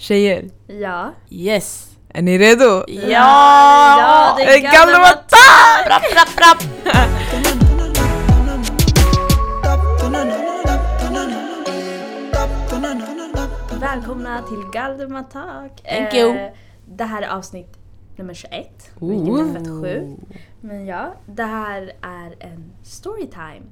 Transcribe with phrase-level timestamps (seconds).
[0.00, 1.12] Tjejer, Ja.
[1.30, 1.96] Yes!
[2.08, 2.84] är ni redo?
[2.88, 5.14] Ja, det är Galdemar
[5.86, 6.62] Brapp, brapp, brapp!
[13.80, 15.82] Välkomna till Galdematak.
[15.88, 16.50] Thank you.
[16.86, 17.78] Det här är avsnitt
[18.16, 18.90] nummer 21.
[19.00, 19.10] Ooh.
[19.10, 20.40] Vilket är fett sjukt.
[20.60, 23.62] Men ja, det här är en storytime.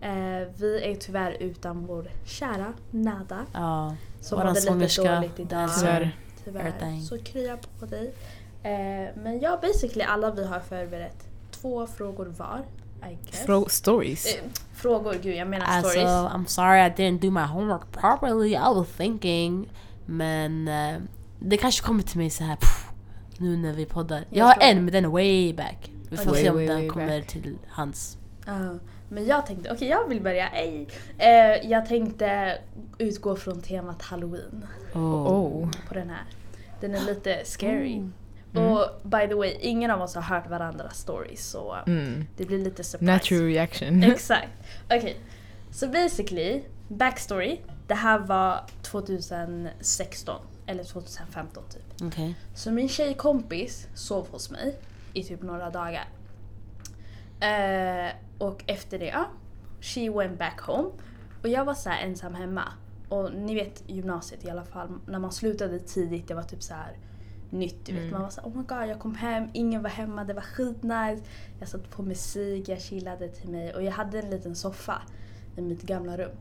[0.00, 3.38] Eh, vi är tyvärr utan vår kära Nada.
[3.52, 5.70] Ja, Som Våran mådde lite dåligt idag.
[5.78, 6.16] Tyvärr.
[6.46, 7.02] everything.
[7.02, 8.14] Så krya på dig.
[8.62, 12.64] Eh, men ja, basically alla vi har förberett två frågor var.
[13.10, 13.46] I guess.
[13.46, 14.26] Fro- stories.
[14.26, 14.40] Eh,
[14.74, 16.08] frågor, gud jag menar alltså stories.
[16.08, 19.72] I'm sorry I didn't do my homework properly, I was thinking.
[20.06, 20.94] Men eh,
[21.40, 22.86] det kanske kommer till mig så här pff,
[23.38, 24.18] nu när vi poddar.
[24.18, 25.90] Jag, Jag har en men den är way back.
[26.10, 27.28] Vi får Way, se om way, den way kommer back.
[27.28, 28.16] till hans.
[28.46, 28.52] Ja,
[29.12, 30.48] men jag tänkte, okej jag vill börja.
[30.48, 30.88] Ej.
[31.18, 32.58] Eh, jag tänkte
[32.98, 35.26] utgå från temat halloween Oh.
[35.32, 35.70] Oh.
[35.88, 36.24] på den här.
[36.80, 37.94] Den är lite scary.
[37.94, 38.12] Mm.
[38.66, 42.24] Och by the way, ingen av oss har hört varandras stories så Mm.
[42.36, 43.12] det blir lite surprise.
[43.12, 44.02] Natural reaction.
[44.12, 44.48] Exakt.
[44.84, 45.16] Okej.
[45.70, 47.58] Så basically, backstory.
[47.86, 52.02] Det här var 2016 eller 2015 typ.
[52.12, 52.34] Okej.
[52.54, 54.76] Så min tjejkompis sov hos mig
[55.12, 56.04] i typ några dagar.
[57.40, 58.12] Eh,
[58.42, 59.26] och efter det, ja,
[59.80, 60.88] she went back home.
[61.42, 62.64] Och jag var så ensam hemma.
[63.08, 66.74] Och ni vet gymnasiet i alla fall, när man slutade tidigt, det var typ så
[66.74, 66.96] här
[67.50, 67.86] nytt.
[67.86, 68.00] Du vet.
[68.00, 68.12] Mm.
[68.12, 70.42] Man var så här, oh my god, jag kom hem, ingen var hemma, det var
[70.42, 71.22] skitnice.
[71.60, 75.02] Jag satte på musik, jag chillade till mig och jag hade en liten soffa
[75.56, 76.36] i mitt gamla rum.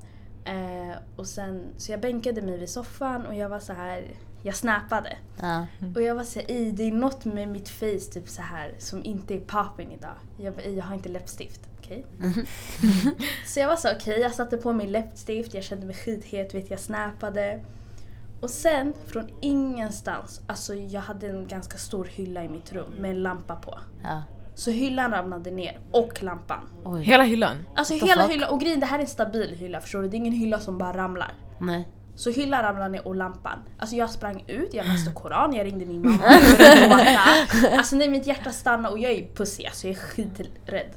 [0.46, 4.08] Eh, och sen, så jag bänkade mig vid soffan och jag var så här,
[4.44, 5.18] jag snappade.
[5.42, 5.68] Ja.
[5.96, 9.06] Och jag var såhär, "Ey, det är något med mitt face typ så här som
[9.06, 10.16] inte är popping idag.
[10.38, 12.06] Jag, bara, "Ey, jag har inte läppstift, okej?
[13.46, 16.70] så jag var så okej, jag satte på mig läppstift, jag kände mig skithet, vet
[16.70, 17.60] jag snappade.
[18.42, 23.12] Och sen från ingenstans, alltså jag hade en ganska stor hylla i mitt rum med
[23.12, 23.80] en lampa på.
[24.04, 24.24] ja.
[24.56, 26.60] Så hyllan ramlade ner och lampan.
[26.84, 27.04] Oj.
[27.04, 27.58] Hela hyllan.
[27.76, 30.16] Alltså What hela hyllan, och grejen det här är en stabil hylla förstår du, det
[30.16, 31.34] är ingen hylla som bara ramlar.
[31.60, 31.88] Nej.
[32.16, 33.60] Så hyllan ramlade ner och lampan.
[33.80, 36.18] Alltså jag sprang ut, jag läste koran, jag ringde min mamma
[36.58, 37.78] gråta.
[37.78, 40.92] Alltså nej mitt hjärta stannade och jag är pussig, alltså jag är skiträdd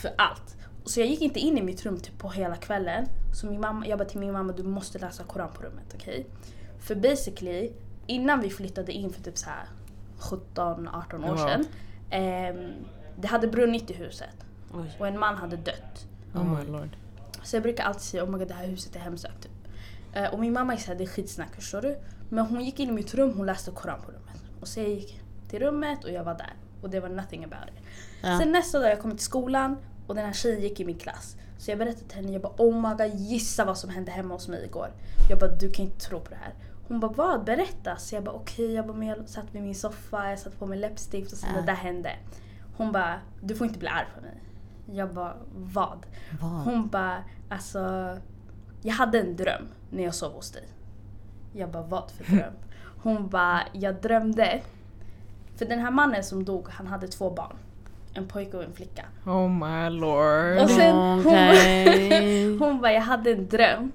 [0.00, 0.56] för allt.
[0.84, 3.06] Så jag gick inte in i mitt rum typ på hela kvällen.
[3.34, 6.26] Så min mamma, jag bara till min mamma du måste läsa koran på rummet, okej?
[6.78, 7.72] För basically,
[8.06, 9.64] innan vi flyttade in för typ så här
[10.20, 11.64] 17-18 år sedan.
[12.10, 12.72] ehm,
[13.16, 14.36] det hade brunnit i huset
[14.74, 14.96] Oj.
[14.98, 16.06] och en man hade dött.
[16.34, 16.88] Oh my lord.
[17.42, 19.42] Så jag brukar alltid säga oh my god det här huset är hemsökt.
[19.42, 19.52] Typ.
[20.12, 21.98] Eh, och min mamma är såhär, det är skitsnack förstår du.
[22.28, 24.42] Men hon gick in i mitt rum, hon läste koran på rummet.
[24.60, 26.52] Och så jag gick till rummet och jag var där.
[26.82, 27.84] Och det var nothing about it.
[28.22, 28.38] Ja.
[28.38, 29.76] Sen nästa dag jag kom till skolan
[30.10, 31.36] och den här tjejen gick i min klass.
[31.58, 34.34] Så jag berättade till henne, jag bara oh my god gissa vad som hände hemma
[34.34, 34.88] hos mig igår.
[35.28, 36.54] Jag bara du kan inte tro på det här.
[36.88, 37.44] Hon bara vad?
[37.44, 37.96] Berätta.
[37.96, 40.66] Så jag bara okej, jag, bara, men jag satt vid min soffa, jag satte på
[40.66, 41.60] mig läppstift och Ja.
[41.60, 42.10] det där hände.
[42.76, 44.42] Hon bara du får inte bli arg på mig.
[44.98, 46.06] Jag bara vad?
[46.40, 46.50] Vad?
[46.50, 47.80] Hon bara, alltså
[48.82, 50.68] jag hade en dröm när jag sov hos dig.
[51.52, 52.52] Jag bara, vad för dröm?
[53.02, 54.62] Hon bara, jag drömde.
[55.56, 57.56] För den här mannen som dog, han hade två barn.
[58.14, 59.04] En pojke och en flicka.
[59.26, 60.58] Oh my lord.
[60.62, 62.56] Och sen hon, Okej.
[62.58, 63.92] hon bara, jag hade en dröm.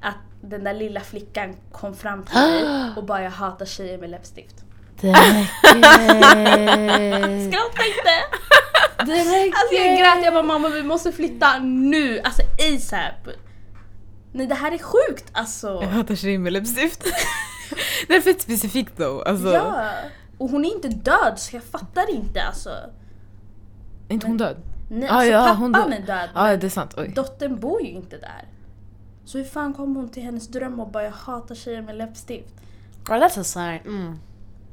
[0.00, 4.10] Att den där lilla flickan kom fram till mig och bara, jag hatar tjejer med
[4.10, 4.54] läppstift.
[5.00, 5.48] Det räcker!
[7.50, 8.16] Skratta inte!
[9.06, 9.56] Det räcker!
[9.56, 13.28] Alltså jag grät, jag bara mamma vi måste flytta nu, alltså ASAP.
[14.32, 15.78] Nej det här är sjukt alltså.
[15.82, 17.04] Jag hatar tjejer med läppstift.
[18.08, 19.22] det är fett specifikt though.
[19.26, 19.86] Alltså, Ja,
[20.38, 22.70] och hon är inte död så jag fattar inte alltså.
[24.12, 24.56] Är inte hon död?
[24.90, 26.94] Nej, Ah, alltså ja, pappan hon dö- är död Ja, men det är sant.
[26.96, 27.12] Oj.
[27.16, 28.44] dottern bor ju inte där.
[29.24, 32.54] Så hur fan kom hon till hennes dröm och bara jag hatar tjejer med läppstift?
[33.08, 33.80] Oh, that's a sign.
[33.94, 34.18] Mm.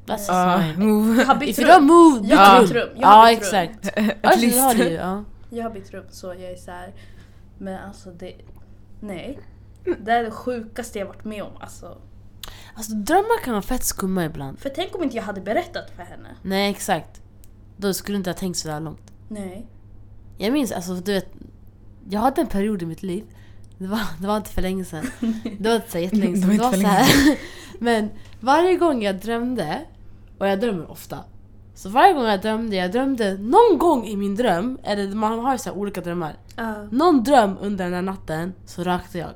[0.05, 0.79] That's a Ah, sign.
[0.89, 1.19] move.
[1.19, 1.75] Jag har bytt If you rum.
[1.83, 2.87] don't move, Jag har byt bytt rum.
[2.89, 2.97] rum.
[3.01, 3.59] Jag har Ja bytt rum.
[3.59, 3.97] exakt.
[4.55, 4.75] Ja, har.
[4.85, 5.23] Ja.
[5.49, 6.93] Jag har bytt rum så jag är så här.
[7.57, 8.33] Men alltså det...
[9.01, 9.39] Nej.
[9.99, 11.97] Det är det sjukaste jag varit med om alltså.
[12.75, 14.59] Alltså drömmar kan vara fett skumma ibland.
[14.59, 16.29] För tänk om inte jag hade berättat för henne.
[16.41, 17.21] Nej exakt.
[17.77, 19.11] Då skulle du inte ha tänkt så där långt.
[19.29, 19.65] Nej.
[20.37, 21.31] Jag minns, alltså du vet.
[22.09, 23.23] Jag hade en period i mitt liv.
[23.77, 25.05] Det var, det var inte för länge sedan.
[25.59, 26.49] Det var inte så jättelänge Det sedan.
[26.49, 27.37] var Det var för så här.
[27.79, 28.09] Men
[28.39, 29.81] varje gång jag drömde,
[30.37, 31.17] och jag drömmer ofta.
[31.75, 35.51] Så varje gång jag drömde, jag drömde någon gång i min dröm, eller man har
[35.51, 36.35] ju så olika drömmar.
[36.55, 36.75] Ja.
[36.91, 39.29] Någon dröm under den här natten så rökte jag.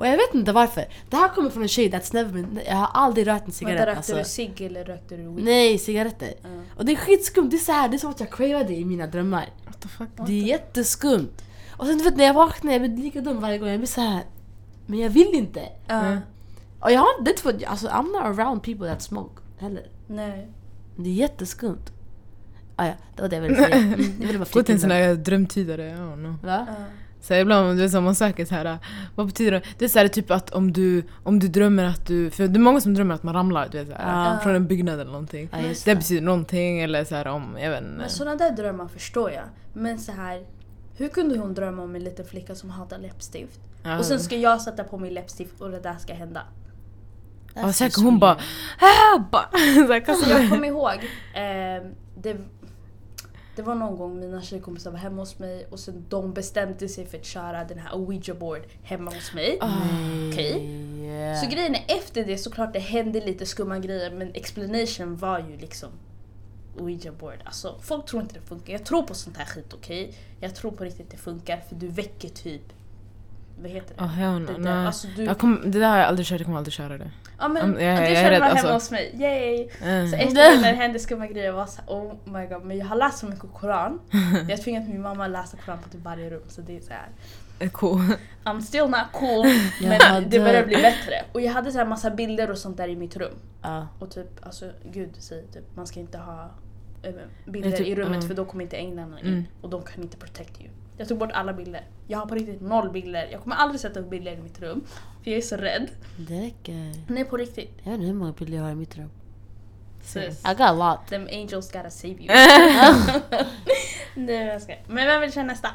[0.00, 0.84] Och jag vet inte varför.
[1.10, 3.78] Det här kommer från en tjej that's never been, jag har aldrig rökt en cigarett.
[3.78, 4.16] där rökte alltså.
[4.16, 5.44] du cigg eller rökte du weed?
[5.44, 6.34] Nej, cigaretter.
[6.42, 6.48] Ja.
[6.76, 8.84] Och det är skitskumt, det är så här, det är som att jag cravade i
[8.84, 9.48] mina drömmar.
[9.66, 10.08] What the fuck?
[10.26, 11.28] Det är jätteskumt.
[11.76, 13.68] Och sen du vet när jag vaknar, jag blir lika dum varje gång.
[13.68, 14.22] Jag blir så här.
[14.86, 15.68] Men jag vill inte.
[15.86, 16.00] Ja.
[16.00, 16.18] Mm.
[16.80, 19.86] Och jag har inte, det för, alltså I'm not around people that smoke heller.
[20.06, 20.48] Nej.
[20.96, 21.92] Det är jätteskumt.
[22.76, 23.76] Ah, ja, det var det jag ville säga.
[23.76, 25.06] Mm, jag ville bara Gå till en sån det.
[25.06, 26.36] där drömtydare, I don't know.
[26.42, 26.66] Va?
[26.68, 26.84] Ja.
[27.22, 28.78] Så ibland du vet, så man söker så här,
[29.14, 29.62] vad betyder det?
[29.78, 32.56] Det är så här, typ att om du, om du drömmer att du, för det
[32.56, 34.38] är många som drömmer att man ramlar du vet, så här, Ja.
[34.42, 35.48] från en byggnad eller någonting.
[35.52, 35.96] Ja, just Det det.
[35.96, 37.92] betyder någonting eller så här om, jag vet inte.
[37.98, 39.44] Men sådana där drömmar förstår jag.
[39.72, 40.42] Men så här,
[40.96, 43.60] hur kunde hon drömma om en liten flicka som hatar läppstift?
[43.84, 43.98] Ja.
[43.98, 46.42] Och sen ska jag sätta på mig läppstift och det där ska hända.
[47.54, 48.32] Ja, säkert hon bara
[48.80, 49.18] ah,
[49.86, 50.94] så här, kastar Jag kommer ihåg,
[51.34, 51.90] eh,
[52.22, 52.36] det,
[53.60, 57.06] det var någon gång mina tjejkompisar var hemma hos mig och sen de bestämde sig
[57.06, 59.58] för att köra den här ouija board hemma hos mig.
[59.60, 60.28] Nej.
[60.32, 60.64] Okej.
[61.02, 61.40] Yeah.
[61.40, 65.56] Så grejen är efter det såklart det hände lite skumma grejer men explanation var ju
[65.56, 65.88] liksom
[66.78, 67.38] ouija board.
[67.44, 68.72] Alltså folk tror inte det funkar.
[68.72, 70.14] Jag tror på sånt här skit okej?
[70.40, 72.72] Jag tror på riktigt det funkar för du väcker typ
[73.62, 74.04] vad heter det?
[74.04, 76.46] Oh, hell no, det, där, alltså, du, kom, det där har jag aldrig kört, jag
[76.46, 77.10] kommer aldrig köra det.
[77.40, 78.72] Ja, men, Om- jag- jag det rädd, man hemma alltså.
[78.72, 79.68] hos mig, yay!
[79.82, 80.08] Mm.
[80.08, 82.78] Så efter det när det hände skumma grejer var så här, oh my god, men
[82.78, 84.00] jag har läst så mycket koran.
[84.48, 86.80] Jag har tvingat min mamma att läsa koran på typ varje rum så det är
[86.80, 87.68] så här.
[87.72, 88.00] Cool.
[88.44, 89.46] I'm still not cool
[89.88, 91.24] men hade- det börjar bli bättre.
[91.32, 93.34] Och jag hade så här massa bilder och sånt där i mitt rum.
[93.62, 93.88] Ja.
[93.98, 96.50] Och typ, alltså gud säger typ man ska inte ha
[97.02, 97.12] eh,
[97.46, 98.28] bilder typ- i rummet mm.
[98.28, 99.44] för då kommer inte änglarna in Mm.
[99.60, 100.70] och de kan inte protect you.
[101.00, 101.84] Jag tog bort alla bilder.
[102.06, 103.28] Jag har på riktigt noll bilder.
[103.32, 104.84] Jag kommer aldrig sätta upp bilder i mitt rum
[105.22, 105.90] för jag är så rädd.
[106.16, 106.94] Det räcker.
[107.06, 107.72] Nej på riktigt.
[107.82, 109.10] Jag vet inte hur många bilder jag har i mitt rum.
[110.02, 110.44] Sis.
[110.44, 111.10] I got a lot.
[111.10, 112.26] Them angels gotta save you.
[114.14, 114.74] Nej jag ska.
[114.88, 115.68] Men vem vill köra nästa?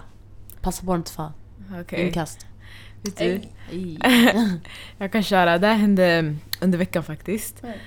[0.61, 1.33] Passa på inte fan.
[1.81, 2.07] Okej.
[2.07, 2.45] Inkast.
[3.01, 3.41] Vet du,
[4.97, 5.57] jag kan köra.
[5.57, 7.63] Det här hände under veckan faktiskt.
[7.63, 7.77] Mm.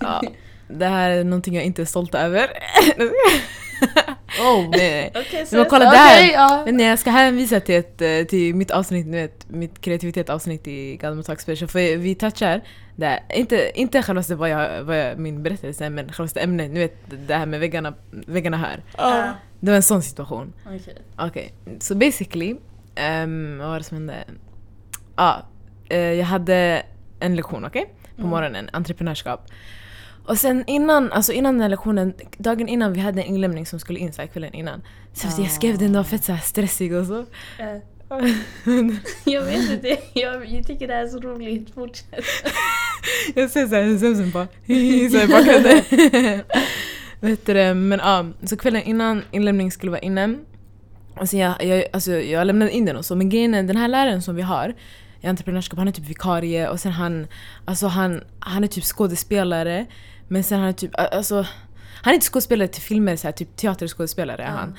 [0.00, 0.22] Ja,
[0.68, 2.50] det här är någonting jag inte är stolt över.
[4.40, 4.60] Oh.
[4.70, 5.12] nej, nej.
[5.14, 6.32] Okej Men kolla där!
[6.32, 6.62] ja.
[6.66, 10.66] Men nej, jag ska hänvisa till, ett, eh, till mitt avsnitt, ni vet, mitt kreativitet-avsnitt
[10.68, 11.68] i Galmo Talk Special.
[11.68, 12.60] För vi touchar
[12.96, 16.96] där, inte, inte själva vad, jag, vad jag, min berättelse men själva ämnet, ni vet
[17.26, 18.82] det här med väggarna, väggarna här.
[18.96, 20.52] Ja, Det var en sån situation.
[20.66, 20.96] okej.
[21.18, 22.56] Okej, så basically,
[22.94, 24.14] ehm, vad var det som hände?
[25.16, 25.46] Ja,
[25.88, 26.82] eh, jag hade
[27.20, 27.94] en lektion, okej?
[28.16, 28.30] På Mm.
[28.30, 29.46] morgonen, entreprenörskap.
[30.28, 33.80] Och sen innan, alltså innan den här lektionen, dagen innan vi hade en inlämning som
[33.80, 34.82] skulle in så här kvällen innan.
[35.12, 37.18] Så jag skrev den, var fett så här stressig och så.
[37.58, 37.76] Eh,
[39.24, 41.74] jag vet inte, jag, jag tycker det här är så roligt.
[41.74, 42.24] Fortsätt.
[43.34, 46.42] jag ser såhär Zemzem bara hihi, så i bakgrunden.
[47.20, 50.34] Vet du men ja, så kvällen innan inlämning skulle vara inne.
[51.14, 53.88] Alltså jag, jag, alltså jag lämnade in den och så, men grejen är den här
[53.88, 54.74] läraren som vi har
[55.20, 57.26] i entreprenörskap, han är typ vikarie och sen han,
[57.64, 59.86] alltså han, han är typ skådespelare
[60.28, 61.46] men sen han är typ, alltså
[62.02, 64.52] han är inte skådespelare till filmer, så här, typ teaterskådespelare är Ja.
[64.56, 64.76] han.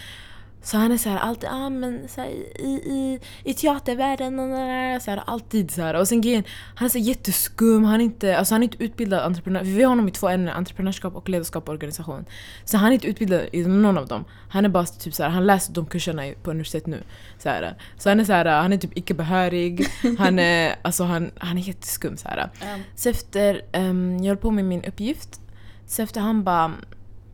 [0.61, 2.29] Så han är så här alltid, ah, men så här,
[2.59, 5.93] i, i, i teatervärlden och så här, alltid så här.
[5.93, 6.43] Och sen grejen,
[6.75, 9.63] han är så jätteskum, han är inte, alltså han är inte utbildad entreprenör.
[9.63, 12.25] Vi har honom i två ämnen, entreprenörskap och ledarskap och organisation.
[12.65, 14.25] Så han är inte utbildad i någon av dem.
[14.49, 17.03] Han är bara typ så här, han läser de kurserna på universitet nu.
[17.37, 17.75] Så, här.
[17.97, 21.57] så han är så här, han är typ icke behörig, han är, alltså han, han
[21.57, 22.49] är jätteskum så här.
[22.75, 25.41] Um, Så efter, um, jag höll på med min uppgift.
[25.87, 26.71] Så efter han bara,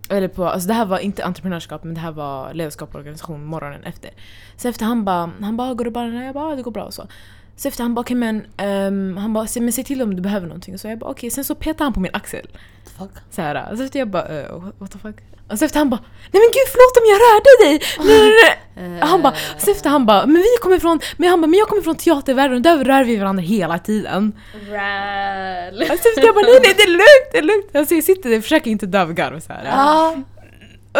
[0.09, 3.45] eller på, alltså det här var inte entreprenörskap men det här var ledarskap och organisation
[3.45, 4.11] morgonen efter.
[4.57, 6.07] Så efter han bara, han bara går det bra?
[6.07, 7.07] Jag bara, "Ja, det går bra och så.
[7.57, 10.21] Så efter han bara, okej men, ehm, han bara, "Se- men se till om du
[10.21, 10.77] behöver någonting.
[10.77, 11.29] Så jag bara, okej.
[11.29, 12.47] Sen så petade han på min axel.
[12.99, 13.11] Fuck.
[13.31, 15.15] Så här, så efter jag bara, uh, what the fuck?
[15.51, 15.99] Och så efter han bara,
[16.31, 17.75] nej men gud förlåt om jag rörde dig!
[18.77, 21.59] Eh, Han bara, så efter han bara, men vi kommer från, men han bara, men
[21.59, 24.33] jag kommer från teatervärlden och där rör vi varandra hela tiden.
[24.69, 25.81] Ral.
[25.81, 27.75] Alltså efter jag bara nej nej det är lugnt, det är lugnt.
[27.75, 29.65] Alltså jag sitter där och försöker inte dö av garv så här.
[29.65, 30.15] Ja.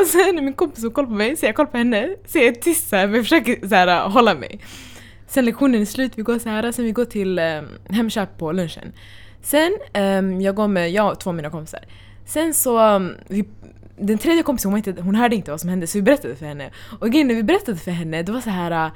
[0.02, 2.38] Och sen är min kompis som kollar på mig, så jag kollar på henne, så
[2.38, 4.60] jag är tyst så här, men jag försöker så här, hålla mig.
[5.28, 8.52] Sen lektionen är slut, vi går så här, sen vi går till eh, Hemköp på
[8.52, 8.94] lunchen.
[9.42, 11.86] Sen, ehm, jag går med, jag och två av mina kompisar.
[12.26, 13.46] Sen så, um, vi,
[13.98, 16.46] den tredje kompisen hon, inte, hon hörde inte vad som hände så vi berättade för
[16.46, 16.72] henne.
[17.00, 18.92] Och grejen när vi berättade för henne, det var så här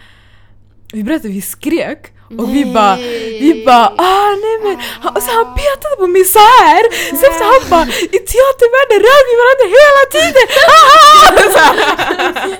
[0.93, 2.01] vi berättade, vi skrek
[2.38, 2.74] och vi Nej.
[2.74, 2.96] bara,
[3.41, 6.84] vi bara ah nej men, han, och så han petade på mig så här.
[7.10, 10.46] Så efter han bara, i teatervärlden rör vi varandra hela tiden!
[10.69, 11.50] Ah!
[11.55, 11.75] Så här.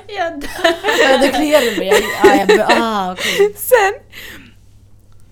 [0.08, 0.50] Jag dör.
[1.04, 1.92] Ja, det kliade mig.
[2.24, 3.54] Ah, jag, ah, okej.
[3.56, 3.94] Sen,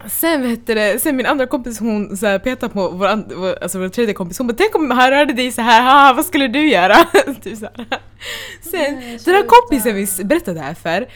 [0.09, 3.33] sen vet du det, sen min andra kompis hon så här petade på vår, and,
[3.35, 6.13] vår, alltså vår tredje kompis, hon bara tänk om han rörde dig så här, haha
[6.13, 6.95] vad skulle du göra?
[7.43, 7.87] typ så här.
[8.71, 11.07] Sen, Nej, den här kompisen vi berättade det här för,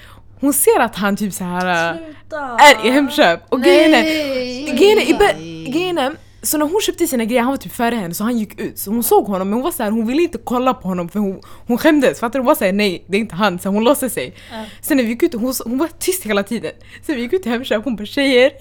[0.42, 2.58] hon ser att han typ så här Sluta.
[2.60, 7.52] är i Hemköp och grejen är, grejen är, så när hon köpte sina grejer, han
[7.52, 8.80] var typ före henne så han gick ut.
[8.80, 11.10] Så hon såg honom men hon var så här, hon ville inte kolla på honom
[11.10, 12.20] för hon, hon skämdes.
[12.20, 12.40] Fattar du?
[12.40, 14.36] Hon var såhär nej det är inte han, så hon låtsade sig.
[14.52, 14.66] Ja.
[14.82, 16.72] Sen när vi gick ut, hon, hon var tyst hela tiden.
[17.06, 18.52] Sen vi gick ut till Hemköp, hon bara tjejer.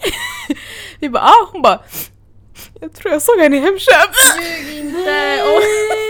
[0.99, 1.79] vi bara ah, hon bara
[2.81, 4.15] Jag tror jag såg henne i Hemköp.
[4.41, 5.41] Ljug inte!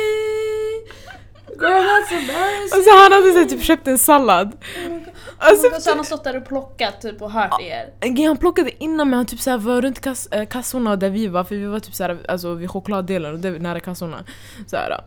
[1.63, 2.79] Och, Girl that's embarrassing!
[2.79, 4.57] Och så han hade så typ köpt en sallad.
[5.37, 8.25] Alltså, och så han har stått där och plockat typ och hört er.
[8.27, 11.43] Han plockade innan men han typ såhär var runt kass, äh, kassorna där vi var
[11.43, 14.23] för vi var typ såhär, alltså vid chokladdelen och det var nära kassorna.
[14.67, 15.03] Såhär.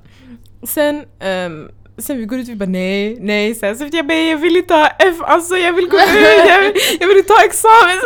[0.62, 4.36] Sen, ehm, sen vi går ut vi bara nej, nej såhär, så jag bara jag
[4.36, 6.02] vill inte ha F, alltså jag vill gå ut,
[6.48, 7.98] jag vill, jag vill inte ta examen.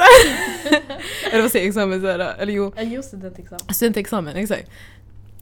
[1.30, 3.74] Eller vad säger jag, examen såhär, eller jo, Ja just studentexamen.
[3.74, 4.70] studentexamen, exakt.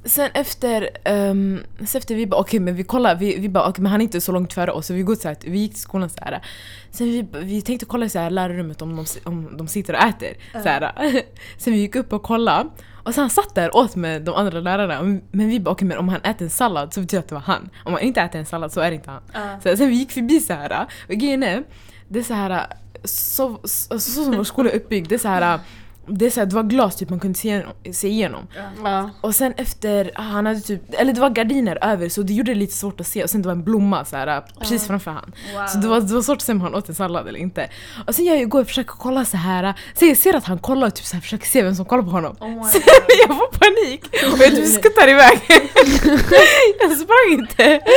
[0.06, 3.82] Sen efter, um, sen efter vi bara okej men vi kollar, vi, vi bara okej
[3.82, 5.72] men han är inte så långt före oss så vi går så här, vi gick
[5.72, 6.42] till skolan så här.
[6.90, 10.00] Sen vi, vi tänkte kolla i så här lärarrummet om de, om de sitter och
[10.00, 10.36] äter.
[10.52, 10.92] Så här.
[11.58, 12.70] Sen vi gick upp och kollade
[13.06, 15.88] och sen han satt där och åt med de andra lärarna men vi bara okej
[15.88, 17.70] men om han äter en sallad så betyder det att det var han.
[17.84, 19.22] Om han inte äter en sallad så är det inte han.
[19.32, 19.60] Ja.
[19.62, 21.64] Så, sen vi gick förbi så här och grejen är,
[22.08, 22.66] det är så här
[23.04, 25.60] så, så, så som vår skola är uppbyggd, det är så här
[26.08, 27.72] det, är så här, det var glas typ man kunde se igenom.
[27.92, 28.46] Se igenom.
[28.84, 29.10] Ja.
[29.20, 32.50] Och sen efter, ah, han hade typ, eller det var gardiner över så det gjorde
[32.50, 35.10] det lite svårt att se och sen det var en blomma så här, precis framför
[35.10, 35.32] han.
[35.54, 35.66] Wow.
[35.66, 37.70] Så det var, det var svårt att se om han åt en sallad eller inte.
[38.06, 39.74] Och sen jag går och försöker kolla så här.
[39.94, 42.02] så jag ser att han kollar och typ så här, försöker se vem som kollar
[42.02, 42.36] på honom.
[42.40, 42.82] Oh sen
[43.28, 45.40] jag får panik och jag typ skuttar iväg.
[46.80, 47.80] jag sprang inte.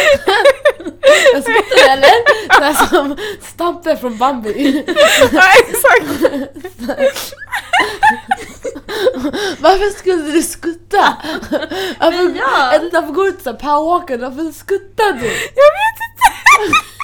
[1.33, 2.59] Jag skrattar eller?
[2.59, 4.83] Det är som Stampe från Bambi.
[5.31, 6.23] ja, exakt.
[9.59, 11.17] Varför skulle du skutta?
[11.99, 12.71] Varför, ja.
[12.73, 14.17] Eller varför går du inte såhär powerwalker?
[14.17, 15.27] Varför skuttar du?
[15.61, 16.29] Jag vet inte.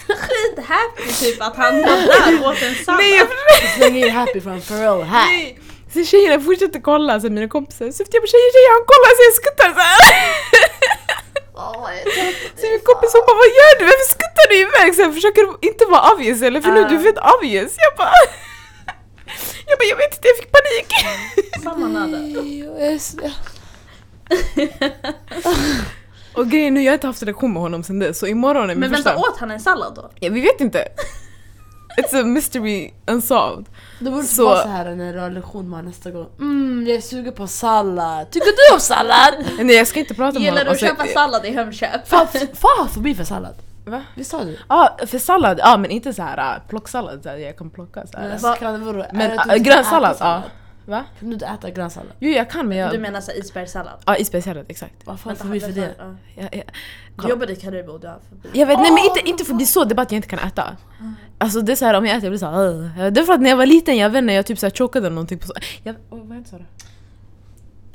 [0.07, 3.01] Skithappy typ att han var där åt en sallad.
[3.01, 3.21] Nej,
[3.79, 5.25] jag in happy från Pharrell här.
[5.25, 5.59] Nej.
[5.93, 9.21] Så tjejerna fortsätter kolla, så mina kompisar, så jag bara tjejer, tjejer, han kollar så
[9.29, 10.25] jag skuttar så här.
[12.59, 13.83] Så min kompis hon bara vad gör du?
[13.85, 14.95] Varför skuttar du iväg?
[14.95, 16.89] Så jag försöker inte vara obvious eller för nu Ah.
[16.89, 17.73] du är fett obvious.
[17.85, 18.11] Jag bara
[19.67, 20.93] jag bara jag vet inte, jag fick panik.
[21.63, 22.17] Samma nada.
[26.33, 28.67] Och grejen nu, jag har inte haft relation med honom sen dess så imorgon är
[28.67, 29.13] min Men första...
[29.13, 30.09] vänta, åt han en sallad då?
[30.19, 30.87] Ja, vi vet inte.
[31.97, 33.65] It's a mystery unsolved.
[33.99, 36.27] Det borde Så- vara så här när du har lektion med honom nästa gång.
[36.39, 38.31] Mm, jag är sugen på sallad.
[38.31, 39.33] Tycker du om sallad?
[39.59, 40.75] Nej jag ska inte prata med Gillar honom.
[40.79, 42.07] du att Alltså, köpa sallad i Hemköp?
[42.07, 43.55] Fan, fan förbi för sallad.
[43.85, 44.01] Va?
[44.15, 44.57] Visst sa du?
[44.69, 48.07] Ja, för sallad, ja men inte så här äh, plocksallad så här, jag kan plocka
[48.07, 48.27] så här.
[48.27, 48.39] Men,
[49.19, 50.41] det är det äh, inte grön äter sallad, ja.
[50.85, 51.03] Va?
[51.19, 52.11] Kan du inte äta grön sallad?
[52.19, 52.91] Jo jag kan men jag...
[52.91, 53.93] Du menar så här isbergssallad?
[54.05, 54.93] Ja isbergssallad, exakt.
[55.05, 55.95] Vad fan Vänta, förbi för det?
[55.97, 56.15] ja.
[56.35, 56.63] Jag, jag,
[57.21, 58.59] Du jobbade i Caribou och du har förbi.
[58.59, 60.39] jag vet, nej men inte, inte förbi så, det är bara att jag inte kan
[60.39, 60.77] äta.
[61.37, 63.11] Alltså det är så här, om jag äter jag blir såhär.
[63.11, 65.07] Det är för att när jag var liten, jag vet inte, jag typ såhär chokade
[65.07, 65.53] eller någonting på så...
[65.83, 66.65] Jag, oh, vad hände sa du?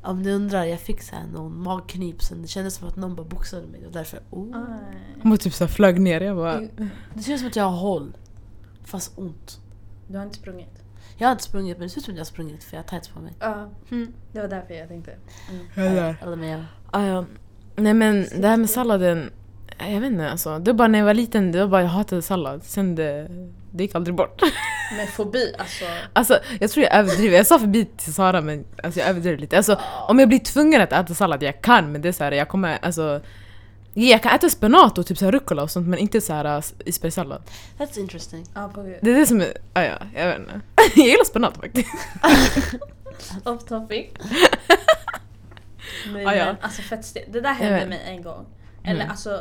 [0.02, 2.42] Om du undrar, jag fick så här någon magknip sen.
[2.42, 4.20] Det kändes som att någon bara boxade mig och därför...
[4.30, 4.56] Oh.
[5.22, 6.60] Hon typ såhär flög ner, jag bara...
[7.14, 8.16] Det känns som att jag har håll.
[8.84, 9.60] Fast ont.
[10.08, 10.82] Du har inte sprungit?
[11.18, 12.82] Jag har inte sprungit men det ser ut som att jag har sprungit för jag
[12.82, 13.32] har tights på mig.
[13.40, 13.70] Ja,
[14.32, 15.16] det var därför jag tänkte.
[15.74, 16.16] Jag där.
[16.22, 16.64] Eller jag...
[16.90, 17.24] Ah, ja.
[17.76, 19.30] Nej men det här med salladen,
[19.78, 20.58] jag vet inte alltså.
[20.58, 22.64] Det var bara när jag var liten, det var bara jag hatade sallad.
[22.64, 23.28] Sen det,
[23.70, 24.42] det gick aldrig bort.
[24.96, 25.84] Men fobi, alltså.
[26.12, 29.56] Alltså jag tror jag överdriver, jag sa förbi till Sara men alltså, jag överdriver lite.
[29.56, 32.32] Alltså om jag blir tvungen att äta sallad, jag kan men det är så här,
[32.32, 33.20] jag kommer alltså
[33.94, 36.64] jag kan äta spenat och typ så här rucola och sånt men inte så här
[36.84, 37.42] isbergssallad.
[37.78, 38.46] That's interesting.
[39.00, 40.60] Det är det som är, ah, ja, jag vet inte.
[40.96, 41.88] Jag gillar spenat faktiskt.
[43.44, 44.06] Off topic.
[46.12, 46.44] Men, Ah, ja.
[46.44, 47.16] men alltså fett.
[47.28, 48.46] Det där hände mig en gång.
[48.84, 49.10] Eller Mm.
[49.10, 49.40] alltså,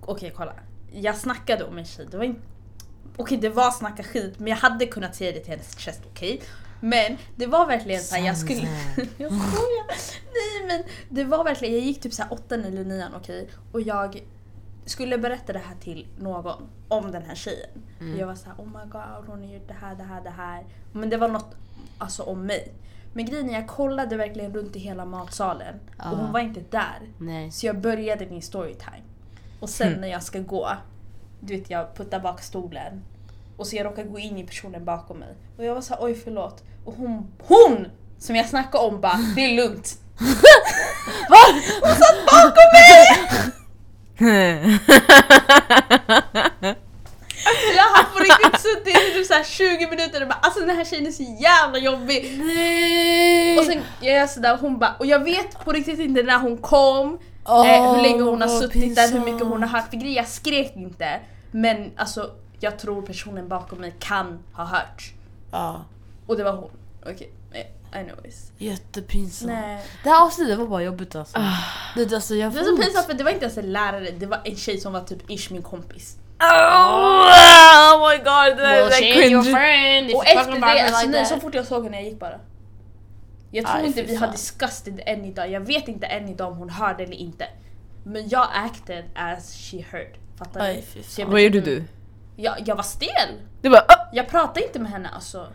[0.00, 0.52] okej kolla.
[0.92, 2.40] Jag snackade om en tjej, det var inte...
[3.18, 6.42] Okej det var snacka skit men jag hade kunnat säga det till hennes chest, okej?
[6.80, 8.60] Men det var verkligen såhär, jag skulle...
[8.96, 9.86] Jag skojar!
[10.32, 13.48] Nej men det var verkligen, jag gick typ såhär åttan eller nian okej?
[13.72, 14.22] Och jag
[14.84, 17.70] skulle berätta det här till någon om den här tjejen.
[18.00, 20.30] Och jag var såhär oh my god hon har gjort det här, det här, det
[20.30, 20.64] här.
[20.92, 21.56] Men det var något
[21.98, 22.72] alltså om mig.
[23.12, 26.10] Men grejen är jag kollade verkligen runt i hela matsalen Ja.
[26.10, 26.98] och hon var inte där.
[27.18, 27.50] Nej.
[27.50, 29.02] Så jag började min storytime.
[29.60, 30.68] Och sen när jag ska gå,
[31.40, 33.02] du vet jag puttar bak stolen.
[33.56, 35.34] Och så jag råkar gå in i personen bakom mig.
[35.56, 36.64] Och jag var så här, oj förlåt.
[36.84, 37.86] Och hon, hon
[38.18, 39.98] som jag snackade om bara, det är lugnt.
[47.44, 50.60] Så jag har på riktigt suttit i typ så här 20 minuter och bara alltså
[50.60, 52.40] den här tjejen är så jävla jobbig.
[52.44, 53.58] Nej!
[53.58, 56.38] Och sen jag är sådär och hon bara, och jag vet på riktigt inte när
[56.38, 57.18] hon kom,
[57.48, 59.52] Åh, eh, hur länge hon har suttit där, hur mycket pinsamt.
[59.52, 59.90] hon har hört.
[59.90, 61.20] För grejen, jag skrek inte.
[61.50, 65.12] Men alltså jag tror personen bakom mig kan ha hört.
[65.52, 65.84] Ja,
[66.26, 66.70] Och det var hon.
[67.02, 67.64] Okej, okay.
[67.92, 68.52] anyways.
[68.58, 69.52] jättepinsamt.
[69.52, 69.84] Nej.
[70.04, 71.38] Det här avsnittet var bara jobbigt alltså.
[71.38, 71.56] Ah.
[71.96, 74.26] Det, alltså jag Det var så pinsamt för det var inte ens en lärare, det
[74.26, 76.16] var en tjej som var typ ish min kompis.
[76.40, 79.42] Oh, my god, det där är cringe.
[79.42, 82.40] friend Och efter det, alltså, nej, så fort jag såg henne jag gick bara.
[83.50, 85.50] Jag tror Aj, inte vi har discussed det än idag.
[85.50, 87.46] Jag vet inte än idag om hon hörde eller inte.
[88.04, 90.18] Men jag acted as she heard.
[90.38, 90.82] Fattar Aj, du?
[90.82, 91.84] fy Så jag Vad gjorde du?
[92.36, 93.28] Jag, jag var stel.
[93.62, 95.46] Du bara "Ah!" Jag pratade inte med henne alltså.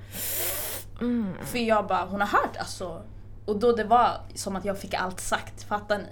[1.02, 1.34] mm.
[1.46, 3.02] För jag bara, hon har hört alltså.
[3.46, 6.06] Och då det var som att jag fick allt sagt, fattar ni?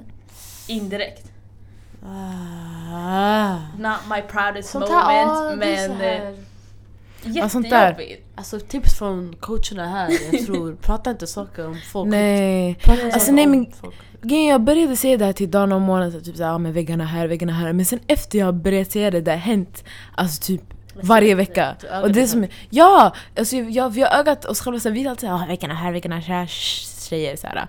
[0.73, 1.31] Indirekt.
[2.05, 3.55] Ah.
[3.77, 6.45] Not my proudest Sånt här, moment ah, det är så men
[7.23, 8.25] jättejobbigt.
[8.35, 12.09] Alltså tips från coacherna här, jag tror, prata inte saker om folk.
[12.09, 12.75] Nej.
[12.83, 13.95] Prata Alltså, nej, men- folk.
[14.23, 17.05] Jag började säga det här till Dana om morgonen, så typ såhär, ja men väggarna
[17.05, 17.73] här, väggarna här.
[17.73, 19.83] Men sen efter jag började säga det, det har hänt
[20.15, 20.61] alltså typ
[21.03, 21.75] varje vecka.
[22.03, 23.15] Och det som, ja!
[23.37, 25.91] Alltså jag, vi har ögat oss själva, så vi är alltid såhär, ah, väggarna här,
[25.91, 26.45] väggarna här,
[27.09, 27.67] tjejer såhär.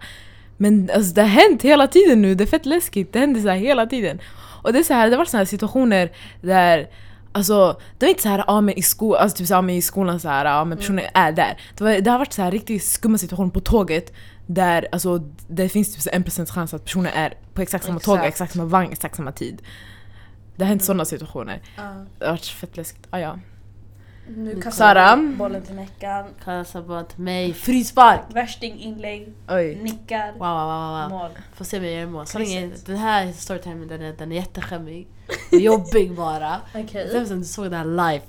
[0.56, 3.12] Men alltså det har hänt hela tiden nu, det är fett läskigt.
[3.12, 4.20] Det händer så här hela tiden.
[4.62, 6.88] Och det är så här, det varit såna här situationer där
[7.32, 9.62] Alltså det var inte så här, ah, men i, sko alltså, typ så, här, ah,
[9.62, 11.60] men i skolan så här, ah, men personen är där.
[11.76, 14.12] Det, var, det har varit så här riktigt skumma situationer på tåget
[14.46, 18.00] där alltså, det finns typ så en procents chans att personen är på exakt samma
[18.00, 18.28] tåg, Exakt.
[18.28, 19.62] exakt samma vagn, exakt samma tid.
[20.56, 21.62] Det har hänt sådana situationer.
[21.76, 21.82] Ja.
[22.18, 23.06] Det har varit fett läskigt.
[23.10, 23.38] Ah, ja.
[24.36, 25.16] Nu kastar Sara?
[25.16, 26.24] bollen till Meckan.
[26.44, 28.20] Kasta bara till mig, frispark!
[28.34, 29.74] Värsting inlägg, Oj.
[29.82, 31.10] nickar, Wow, wow, wow, wow.
[31.10, 31.30] mål.
[31.56, 32.26] Får se om jag gör mål.
[32.26, 32.86] Sanningen, Krysset.
[32.86, 35.08] den här storytimen den är, den är jätteskämmig.
[35.50, 36.60] Jobbig bara.
[36.74, 37.08] Okej.
[37.12, 38.22] Zemzem, du såg det här live.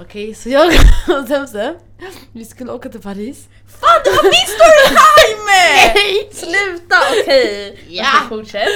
[0.00, 0.66] Okej, så jag
[1.20, 1.74] och Zemzem,
[2.32, 3.48] vi skulle åka till Paris.
[3.66, 6.32] Fan det var min storytime!
[6.32, 7.78] Sluta okej!
[7.88, 8.04] Ja.
[8.24, 8.68] Okej, Fortsätt.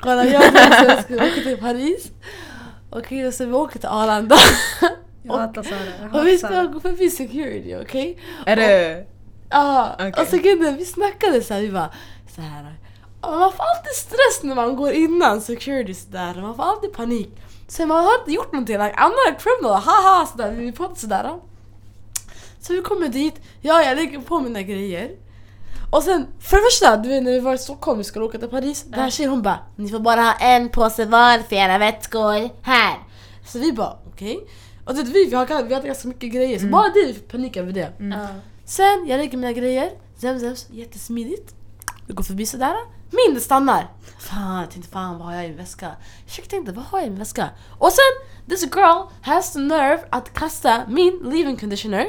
[0.00, 2.10] Kolla, jag och Zemzem skulle åka till Paris.
[2.90, 4.36] Okej, och så vi åker till Arlanda.
[5.22, 6.20] Jag hatar Sara.
[6.20, 8.18] Och vi ska gå förbi security, okej?
[8.46, 9.04] Är det...
[9.50, 10.12] Ja, Okej.
[10.22, 11.90] och så grejen, vi snackade så här, vi bara
[12.34, 12.74] så här.
[13.22, 17.30] "Ja, Man får alltid stress när man går innan security sådär, man får alltid panik.
[17.68, 20.94] Så man har inte gjort någonting, like, I'm not a criminal, haha sådär, vi pratar
[20.94, 21.30] sådär.
[22.60, 25.10] Så vi kommer dit, ja jag lägger på mina grejer.
[25.90, 28.38] Och sen, för det första, du vet när vi var i Stockholm, vi skulle åka
[28.38, 31.56] till Paris, den här tjejen hon bara Ni får bara ha en påse var för
[31.56, 32.98] era vätskor, här!
[33.46, 34.40] Så vi bara okej.
[34.84, 37.28] Och vet, vi, vi, har, vi hade ganska mycket grejer, så bara det, vi fick
[37.28, 37.92] panik över det.
[37.98, 38.26] Ja.
[38.64, 41.54] Sen, jag lägger mina grejer, Zemzems, jättesmidigt.
[42.06, 42.74] Vi går förbi sådär.
[43.10, 43.90] Min stannar.
[44.18, 45.90] Fan, jag tänkte fan vad har jag i min väska?
[46.36, 47.50] Jag tänkte vad har jag i min väska?
[47.78, 52.06] Och sen, this girl has the nerve att kasta min leave-in conditioner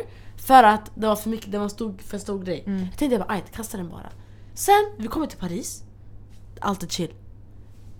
[0.47, 2.63] för att det var för mycket, det var en stor, för stor grej.
[2.65, 4.09] Jag tänkte jag bara, kasta den bara.
[4.53, 5.83] Sen, vi kommer till Paris.
[6.59, 7.13] Allt är chill.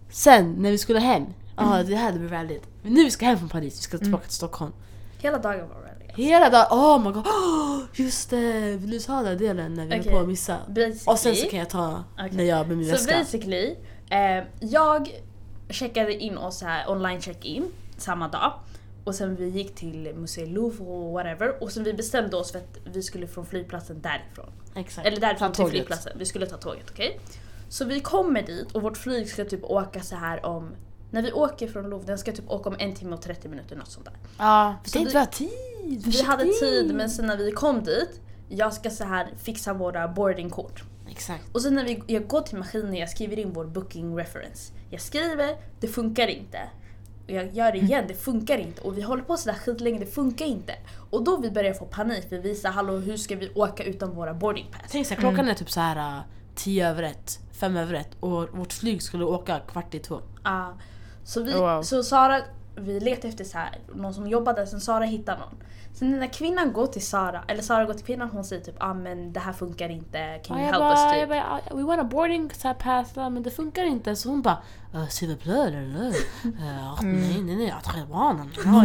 [0.10, 1.26] Sen, när vi skulle hem,
[1.58, 2.63] ja det hade vi väldigt.
[2.84, 4.72] Nu vi ska hem från Paris, vi ska tillbaka till Stockholm.
[5.18, 6.24] Hela dagen var rally.
[6.24, 8.78] Hela dagen, oh my god, oh, just det!
[8.78, 10.08] Du ta den delen när vi Okej.
[10.08, 10.58] är på att missa?
[10.68, 12.30] Basically, Och sen så kan jag ta Okej.
[12.32, 13.18] när jag med min så väska.
[13.18, 13.76] basically,
[14.10, 15.22] eh, jag
[15.70, 18.54] checkade in oss här online check-in samma dag.
[19.04, 21.63] Och sen vi gick till Musée Louvre och whatever.
[21.63, 24.52] Och sen vi bestämde oss för att vi skulle från flygplatsen därifrån.
[24.76, 25.08] Exakt.
[25.08, 25.72] Eller därifrån Ta till tåget.
[25.72, 26.13] flygplatsen.
[26.20, 27.20] Vi skulle ta tåget, okej?
[27.70, 30.70] Så vi kommer dit och vårt flyg ska typ åka så här om...
[31.13, 33.76] När vi åker från Louvre, den ska typ åka om en timme och 30 minuter,
[33.76, 34.13] något sånt där.
[34.38, 36.06] Ja, vi Så tänkte vi- vi har tid.
[36.06, 40.08] Vi hade tid men sen när vi kom dit, jag ska så här fixa våra
[40.08, 40.84] boardingkort.
[41.10, 41.43] Exakt.
[41.56, 44.73] Och sen när vi, jag går till maskinen, jag skriver in vår booking reference.
[44.89, 46.60] Jag skriver, det funkar inte.
[47.26, 48.82] Och jag gör det igen, det funkar inte.
[48.82, 50.73] Och vi håller på sådär skitlänge, det funkar inte.
[51.10, 54.12] Och då vi börjar få panik, för vi säger hallå hur ska vi åka utan
[54.15, 54.82] våra boarding pass?
[54.91, 56.21] Tänk såhär, klockan är typ så här uh,
[56.56, 60.21] tio över ett, fem över ett och vårt flyg skulle åka kvart i två.
[60.43, 60.73] Ja.
[61.24, 61.82] Så, vi, wow.
[61.82, 62.42] så Sara,
[62.76, 65.56] vi letade efter så här, någon som jobbade, sen Sara hittade någon.
[65.94, 68.94] Sen när kvinnan går till Sara, eller Sara går till kvinnan, hon säger typ ah,
[68.94, 71.30] men det här funkar inte, can you jag help bara, us jag typ?
[71.30, 74.16] bara, "Ah, we want a boarding så här pass, men det funkar inte.
[74.16, 74.58] Så hon bara,
[75.10, 77.82] s'il vous plaît, eller, eller, uh, nej nej nej, jag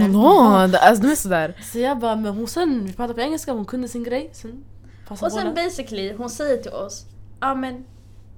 [0.00, 1.54] jag det- alltså de är sådär.
[1.72, 4.30] Så jag bara, men hon sen, vi pratade på engelska, hon kunde sin grej.
[4.32, 4.64] Sen
[5.08, 7.04] Och sen basically, hon säger till oss,
[7.40, 7.84] ja ah, men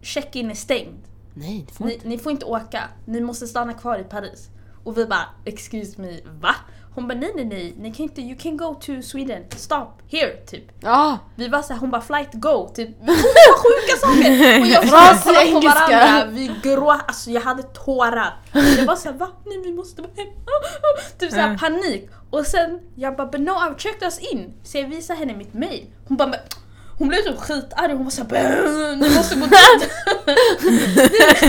[0.03, 0.99] check-in är stängd.
[1.41, 2.09] Nej, det får Ni, inte.
[2.09, 4.49] ni får inte åka, ni måste stanna kvar i Paris.
[4.85, 6.55] Och vi bara, excuse me, va?
[6.95, 10.37] Hon bara nej nej nej, ni kan inte, you can go to Sweden, stop, here,
[10.47, 10.65] typ.
[10.85, 12.89] Ah, Vi var såhär, hon bara flight go, typ.
[13.57, 14.61] Sjuka saker!
[14.61, 14.85] Och jag
[15.17, 18.41] och kollade på varandra, vi gråt, alltså jag hade tårar.
[18.53, 19.29] Jag var såhär, va?
[19.47, 20.27] Nej vi måste vara hem.
[21.19, 21.59] Typ såhär Mm.
[21.59, 22.11] panik.
[22.31, 24.53] Och sen, jag bara, but no I've checked us in.
[24.63, 25.87] Så jag visar henne mitt mail.
[26.09, 26.35] Hon bara,
[27.01, 29.91] hon blev typ skitarg, hon var såhär, ni måste gå dit.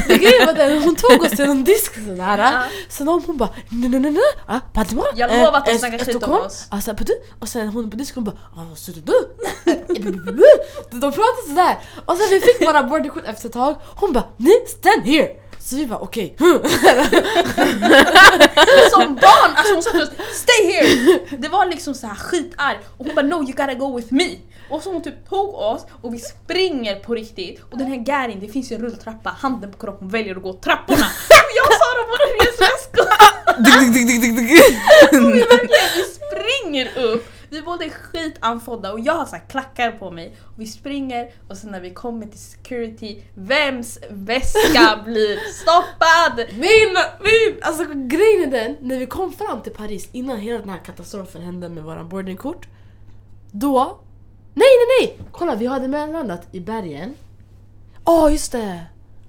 [0.08, 2.38] det grejen var den, hon tog oss till en disk sådär.
[2.38, 2.64] Ja.
[2.90, 4.14] Sen hon, hon bara nej nej nej
[5.16, 6.68] Jag lovar att de eh, snackar skit om oss.
[6.70, 6.96] Alltså?
[7.40, 9.02] Och sen hon på disken hon bara ah, så du
[10.92, 11.78] De pratade sådär.
[12.06, 13.76] Och sen vi fick våra boardingkort efter ett tag.
[13.96, 15.30] Hon bara nej stand here.
[15.60, 16.36] Så vi bara okej.
[18.92, 19.52] Som barn!
[19.56, 21.20] Alltså hon sa till oss, stay here!
[21.38, 22.78] Det var liksom så här skitarg.
[22.98, 24.30] Och hon bara, no you gotta go with me.
[24.72, 28.40] Och så hon typ tog oss och vi springer på riktigt och den här Garin,
[28.40, 31.06] det finns ju en rulltrappa, handen på kroppen väljer att gå trapporna.
[31.48, 33.08] Och jag och Sara var hennes väskor.
[33.64, 34.62] Dig, dig, dig, dig, dig, dig.
[35.34, 37.26] Vi verkligen, vi springer upp.
[37.50, 40.36] Vi båda är skitanfodda och jag har så klackar på mig.
[40.42, 46.48] Och vi springer och sen när vi kommer till security, vems väska blir stoppad?
[46.54, 47.60] Min, min!
[47.62, 51.42] Alltså grejen är den, när vi kom fram till Paris innan hela den här katastrofen
[51.42, 52.68] hände med våran boardingkort.
[53.52, 54.00] Då...
[54.54, 55.28] Nej nej nej!
[55.32, 57.16] Kolla vi hade mellanlandat i bergen.
[58.06, 58.80] Åh just det!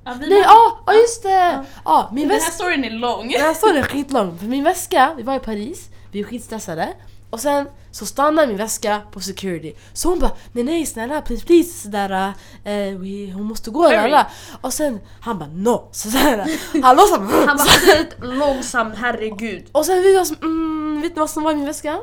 [0.04, 1.64] Ja, vi Nej var- ja, ah, just det!
[1.84, 3.28] Ja, min Den här storyn är lång.
[3.28, 4.38] Den här storyn är skitlång.
[4.38, 6.88] För min väska, vi var i Paris, vi är skitstressade.
[7.30, 9.72] Och sen så stannar min väska på security.
[9.92, 12.32] Så hon bara nej nej snälla please please sådär,
[12.64, 14.26] eh, we, hon måste gå där.
[14.60, 16.46] Och sen han bara no sådär.
[16.82, 19.64] Han låtsas Han var skit långsam, herregud.
[19.72, 21.98] Och sen vi var som, mm, vet ni vad som var i min väska?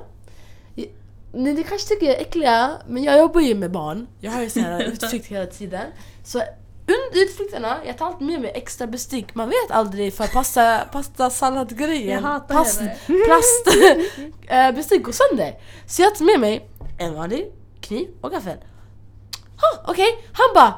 [1.33, 4.07] Ni, ni kanske tycker jag är äckliga, men jag jobbar ju med barn.
[4.19, 5.85] Jag har ju sån här utflykt hela tiden.
[6.23, 6.41] Så
[6.89, 9.35] under utflykterna, jag tar alltid med mig extra bestick.
[9.35, 12.23] Man vet aldrig för pasta, pasta salladgrejen.
[12.23, 12.95] Henne.
[13.07, 13.67] plast,
[14.47, 15.59] eh, bestick går sönder.
[15.87, 18.57] Så jag tar med mig en vanlig kniv och gaffel.
[19.87, 20.73] Okej, han bara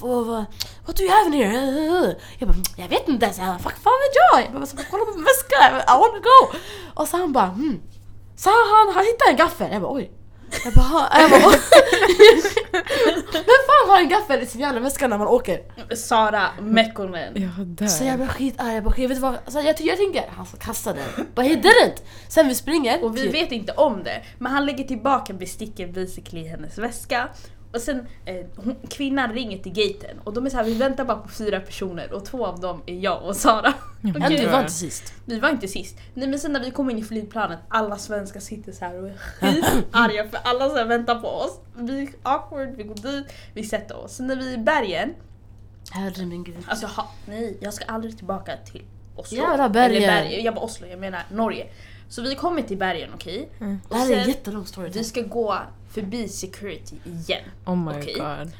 [0.00, 0.44] vad, vad,
[0.86, 2.16] what do you have in here?
[2.38, 4.44] Jag bara, jag vet inte, fuck fan vet jag?
[4.44, 6.58] Jag bara, kolla på min väska, I wanna go!
[6.94, 7.80] Och så han bara hmm.
[8.36, 10.10] Så han, han hittade en gaffel, jag bara oj.
[10.64, 11.40] Jag bara, "Ha." jag bara
[13.32, 15.60] Vem fan har en gaffel i sin jävla väska när man åker?
[15.96, 17.32] Sara Mekkonen.
[17.56, 17.86] Jag dör.
[17.86, 19.34] Så jag blev skitarg, jag bara vet du vad?
[19.34, 21.26] Alltså, jag, jag tänker, han ska kasta den.
[21.34, 22.02] But he didn't!
[22.28, 24.22] Sen vi springer Och vi till- vet inte om det.
[24.38, 27.28] Men han lägger tillbaka besticken basically i hennes väska.
[27.72, 31.04] Och sen eh, hon, kvinnan ringer till gaten och de är så här, vi väntar
[31.04, 33.74] bara på fyra personer och två av dem är jag och Sara.
[34.00, 34.38] Jag Men Okej.
[34.38, 35.14] du var inte sist.
[35.24, 35.96] Vi var inte sist.
[36.14, 39.08] Nej men sen när vi kom in i flygplanet, alla svenskar sitter så här och
[39.08, 39.14] är
[39.62, 41.60] skitarga för alla så här väntar på oss.
[41.76, 44.12] Vi är awkward, vi går dit, vi sätter oss.
[44.12, 45.14] Sen när vi är i bergen,
[45.90, 46.56] Herre min gud.
[46.66, 48.82] alltså ha, nej jag ska aldrig tillbaka till
[49.16, 49.38] Oslo.
[49.38, 50.02] Jävla bergen.
[50.02, 50.44] Eller bergen.
[50.44, 51.66] Jag bara Oslo, jag menar Norge.
[52.08, 53.48] Så vi kommer till bergen okej?
[53.58, 54.90] Det Och här är en jättelång story.
[54.90, 55.58] Vi ska gå
[55.94, 57.42] förbi security igen.
[57.66, 58.14] Oh my Okej.
[58.14, 58.52] god.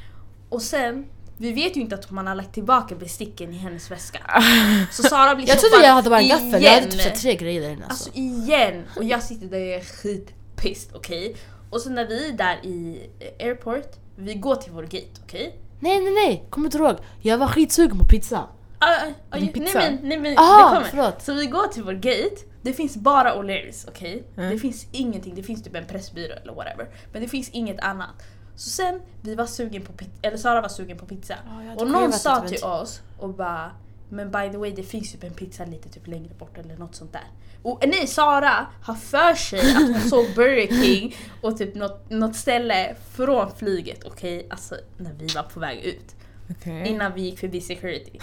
[0.49, 1.05] Och sen,
[1.37, 4.19] vi vet ju inte att man har lagt tillbaka besticken i hennes väska.
[4.91, 7.35] Så Sara blir Jag trodde jag hade bara en gaffel, jag hade typ så tre
[7.35, 8.09] grejer där inne alltså.
[8.09, 8.83] Alltså igen!
[8.97, 11.35] Och jag sitter där och är skitpissed, okej?
[11.69, 15.59] Och sen när vi är där i eh, airport, vi går till vår gate, okej?
[15.79, 16.95] Nej nej nej, kommer inte ihåg.
[17.21, 18.47] Jag var skitsugen på pizza.
[18.79, 19.79] Ah, ah, ah, Din nej pizza?
[19.79, 20.87] men, nej men Aha, det kommer.
[20.89, 21.21] förlåt.
[21.21, 24.23] Så vi går till vår gate, det finns bara O'Learys, okej?
[24.37, 24.49] Mm.
[24.49, 26.89] Det finns ingenting, det finns typ en pressbyrå eller whatever.
[27.11, 28.23] Men det finns inget annat.
[28.55, 31.35] Så sen, vi var sugen på pizza, eller Sara var sugen på pizza.
[31.45, 32.63] Hade och någon provat sa det, till vet.
[32.63, 33.71] oss och bara
[34.09, 36.95] men by the way det finns typ en pizza lite typ längre bort eller något
[36.95, 37.27] sånt där.
[37.63, 42.35] Och nej Sara har för sig att hon såg Burger King och typ något, något
[42.35, 44.47] ställe från flyget, okej?
[44.49, 46.15] Alltså när vi var på väg ut
[46.51, 46.87] Okej.
[46.87, 48.19] innan vi gick förbi security.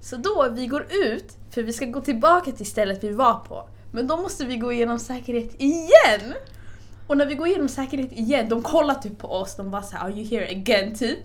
[0.00, 3.68] Så då, vi går ut, för vi ska gå tillbaka till stället vi var på.
[3.96, 6.34] Men då måste vi gå igenom säkerhet igen!
[7.06, 10.04] Och när vi går igenom säkerhet igen, de kollar typ på oss, de bara såhär
[10.04, 11.18] “Are you here again?” typ.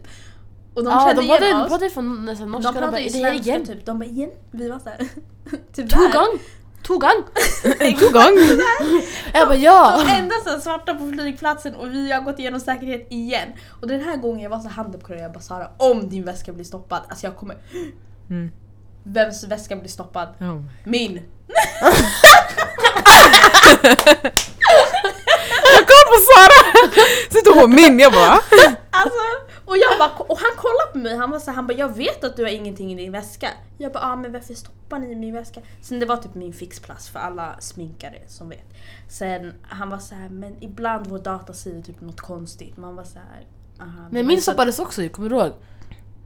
[0.74, 1.68] Och de Ja, kände de igen pratade, de oss.
[1.70, 3.66] pratade från nästan De norska, de pratade ju svenska igen?
[3.66, 5.08] typ, de bara “igen?” Vi var såhär
[5.74, 5.90] “tyvärr”.
[5.90, 6.40] Två gång!
[6.88, 7.24] Två gång!
[8.00, 8.62] Två gånger.
[9.34, 10.04] Jag bara ja!
[10.06, 13.50] De enda som svarta på flygplatsen och vi har gått igenom säkerhet igen.
[13.82, 16.54] Och den här gången jag var så på kollade jag bara Sara om din väska
[16.54, 17.58] blir stoppad, alltså jag kommer...
[18.30, 18.52] Mm.
[19.04, 20.28] Vems väska blir stoppad?
[20.40, 20.62] Oh.
[20.84, 21.22] Min!
[25.74, 26.60] Jag kollar på Sara!
[27.32, 28.40] Sitter på min, jag bara
[28.94, 29.20] Alltså,
[29.66, 32.24] och, jag bara, och han kollade på mig, han var så han bara jag vet
[32.24, 33.50] att du har ingenting i din väska.
[33.78, 35.62] Jag bara ah, men varför stoppar ni i min väska?
[35.82, 38.74] Sen det var typ min fixplats för alla sminkare som vet.
[39.10, 42.78] Sen han var så här, men ibland vår data säger typ något konstigt.
[42.78, 43.48] Man var så här,
[43.80, 44.08] aha.
[44.12, 45.52] Men min stoppades också kommer du ihåg?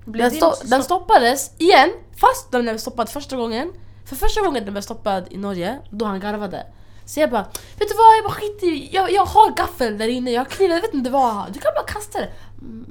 [0.05, 3.71] Den, sto- också den stopp- stoppades igen, fast den blev stoppad första gången.
[4.05, 6.65] För första gången den blev stoppad i Norge, då han garvade.
[7.05, 7.43] Så jag bara,
[7.79, 8.17] vet du vad?
[8.17, 10.93] Jag bara skit i, jag, jag har gaffel där inne, jag har kniv, jag vet
[10.93, 11.51] inte vad.
[11.53, 12.29] Du kan bara kasta det.
[12.61, 12.85] Mm,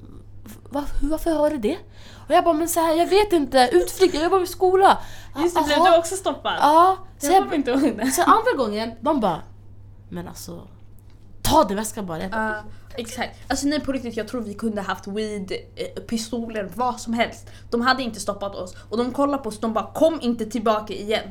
[0.71, 1.79] va, hur- varför har du det?
[2.29, 4.99] Och jag bara, men så här, jag vet inte, utflykt, jag jobbar i skola.
[5.43, 6.55] Just det, blev du också stoppad?
[6.61, 8.11] Ja, så jag jag, inte ihåg det.
[8.11, 9.43] Sen andra gången, de bara
[10.09, 10.69] Men alltså
[11.55, 12.23] Ta din väska bara.
[12.23, 12.55] Ja,
[12.97, 13.37] exakt.
[13.49, 17.47] Alltså nej på riktigt, jag tror vi kunde haft weed, eh, pistoler, vad som helst.
[17.71, 18.77] De hade inte stoppat oss.
[18.91, 21.25] Och de kollade på oss, de bara kom inte tillbaka igen.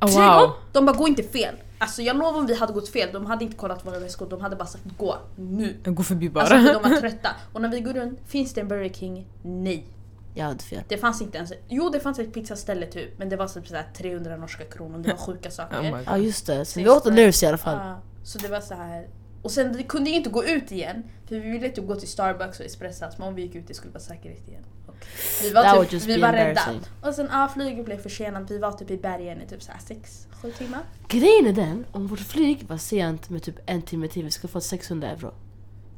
[0.00, 0.52] Oh, wow.
[0.72, 1.54] De bara gå inte fel.
[1.78, 4.40] Alltså jag lovar om vi hade gått fel, de hade inte kollat våra väskor, de
[4.40, 5.76] hade bara sagt gå nu.
[5.84, 6.44] Går förbi bara.
[6.44, 7.28] Alltså för de var trötta.
[7.52, 9.26] Och när vi går runt, finns det en Burger King?
[9.42, 9.86] Nej.
[10.34, 10.82] jag hade fel.
[10.88, 13.86] Det fanns inte ens, jo det fanns ett pizzaställe typ, men det var typ sådär
[13.96, 15.78] 300 norska kronor, det var sjuka saker.
[15.78, 16.24] Oh my Ja god.
[16.24, 17.76] just det, så vi åt O'Learys i alla fall.
[17.76, 19.06] Ja, så det var så här.
[19.42, 22.08] Och sen vi kunde ju inte gå ut igen för vi ville typ gå till
[22.08, 24.62] Starbucks och espressas men om vi gick ut det skulle vara säkerhet igen.
[24.86, 24.96] Och
[25.42, 26.74] vi var, typ, just vi var rädda.
[27.02, 30.80] Och sen ah, flyget blev försenat, vi var typ i bergen i typ 6-7 timmar.
[31.08, 34.50] Grejen är den, om vårt flyg var sent med typ en timme till, vi skulle
[34.50, 35.34] få 600 euro.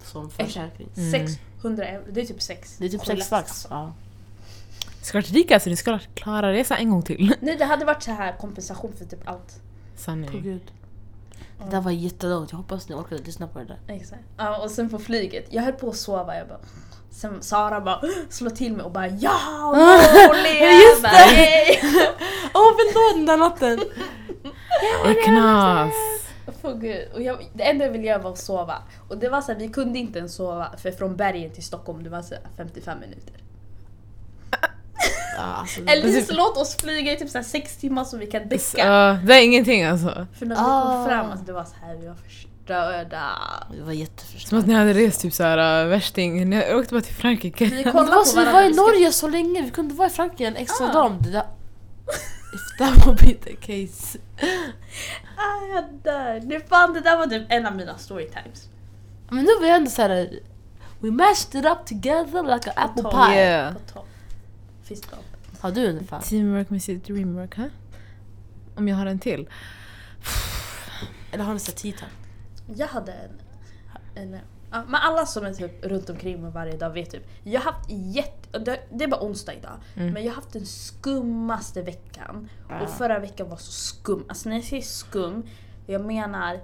[0.05, 0.89] Som försäkring.
[0.97, 1.29] Mm.
[1.29, 3.67] 600 euro, det är typ 6 Det är typ 6 lax.
[3.71, 3.93] Ja.
[5.03, 7.35] Ska vara rika alltså, ni ska klara resan en gång till.
[7.41, 9.61] Nej det hade varit så här kompensation för typ allt.
[9.95, 10.43] På Sanning.
[10.43, 10.73] gud.
[11.65, 13.79] Det där var jättelångt, jag hoppas ni orkade lyssna på det där.
[13.89, 14.23] Exakt.
[14.37, 16.37] Ja, och sen på flyget, jag höll på att sova.
[16.37, 16.59] Jag bara,
[17.11, 19.39] sen Sara bara slår till mig och bara ja!
[19.65, 20.33] Åh,
[20.91, 21.79] Just det.
[22.55, 23.81] Åh oh, förlåt den där natten!
[25.05, 25.95] Det är knas.
[26.81, 27.09] Gud.
[27.15, 28.75] Och jag, det enda jag ville göra var att sova.
[29.09, 32.03] Och det var så här, vi kunde inte ens sova för från bergen till Stockholm
[32.03, 33.35] det var så här 55 minuter.
[35.39, 38.49] Alltså, Eller så låt oss flyga i typ så här 6 timmar så vi kan
[38.49, 38.87] däcka.
[38.87, 40.27] Ja, det är ingenting alltså.
[40.39, 40.83] För när vi Ah.
[40.97, 43.29] kom fram, alltså, det var så här, vi var förstörda.
[43.77, 44.07] det var
[44.49, 46.51] Som att ni hade rest typ såhär uh, värsting.
[46.51, 47.65] Ni åkte bara till Frankrike.
[47.65, 50.11] Vi kollade på så, vi var i vi Norge så länge, vi kunde vara i
[50.11, 50.93] Frankrike en extra Ah.
[50.93, 51.17] dag.
[51.23, 51.45] Det där.
[52.55, 54.19] If that would be the case.
[55.37, 56.41] Ah, jag dör.
[56.41, 58.69] Det, fan, det där var typ en av mina storytimes.
[59.31, 60.31] Men nu var jag ändå såhär...
[61.01, 63.39] We mashed it up together like an apple pie.
[63.39, 63.73] Yeah.
[65.01, 65.19] På topp.
[65.25, 65.61] Fist bump.
[65.61, 66.21] Har du ungefär?
[66.21, 67.69] Teamwork med sitt dreamwork, ha?
[68.77, 69.49] Om jag har en till.
[71.33, 72.09] Eller har ni sett Titan?
[72.75, 73.31] Jag hade en...
[74.15, 74.39] en
[74.71, 77.27] ja, men alla som är typ runt omkring mig varje dag vet typ.
[77.45, 78.59] Jag har haft jätte...
[78.59, 79.77] Det, det är bara onsdag idag.
[79.97, 80.13] Mm.
[80.13, 82.49] Men jag har haft den skummaste veckan.
[82.69, 82.81] Ja.
[82.81, 84.25] Och förra veckan var så skum.
[84.29, 85.43] Alltså när jag säger skum,
[85.87, 86.61] jag menar...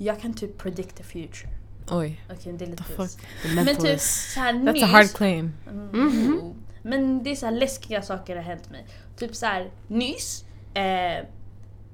[0.00, 1.48] Jag kan typ predict the future.
[1.90, 2.24] Oj.
[2.30, 4.32] Okej, det är lite Men typ mentalist.
[4.32, 4.82] såhär That's nyss...
[4.82, 5.52] a hard claim.
[5.70, 6.54] Mm, Mhm.
[6.88, 8.86] Men det är så här läskiga saker har hänt mig.
[9.16, 11.26] Typ så här nyss, eh,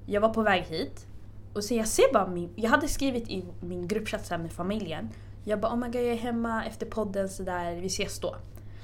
[0.07, 1.07] jag var på väg hit
[1.55, 5.11] och så jag ser bara min, jag hade skrivit i min gruppchatt med familjen.
[5.45, 8.37] Jag bara oh my god jag är hemma efter podden så där vi ses då.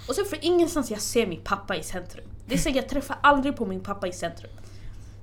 [0.08, 2.24] Och så från ingenstans jag ser min pappa i centrum.
[2.46, 4.52] Det är så jag träffar aldrig på min pappa i centrum.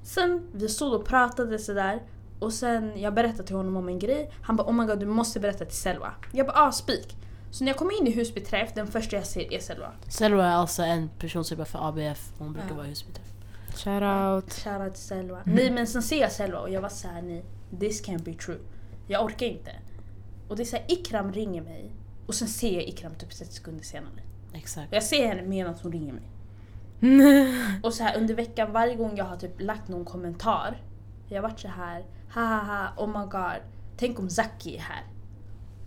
[0.04, 2.02] Sen vi stod och pratade sådär
[2.40, 4.32] och sen jag berättade till honom om en grej.
[4.42, 6.14] Han bara oh my god du måste berätta till Selva.
[6.32, 7.16] Jag bara ah spik.
[7.58, 9.92] Så när jag kommer in i Husby träff, den första jag ser är Selva.
[10.10, 12.32] Selva är alltså en person som jobbar för ABF.
[12.38, 12.76] Hon brukar Ja.
[12.76, 13.22] vara i husbyte.
[13.76, 14.54] Shout out.
[14.54, 15.40] Shoutout till Selva.
[15.46, 17.44] Nej men sen ser jag Selva och jag var såhär nej,
[17.80, 18.58] this can't be true.
[19.08, 19.72] Jag orkar inte.
[20.48, 21.92] Och det är såhär, Ikram ringer mig
[22.28, 24.22] och sen ser jag Ikram typ 30 sekunder senare.
[24.54, 24.90] Exakt.
[24.90, 26.24] Och jag ser henne medan hon ringer mig.
[27.84, 30.82] Och så här under veckan varje gång jag har typ lagt någon kommentar.
[31.30, 33.62] Jag har varit så här, ha ha ha, oh my god.
[33.98, 35.04] Tänk om Zaki är här.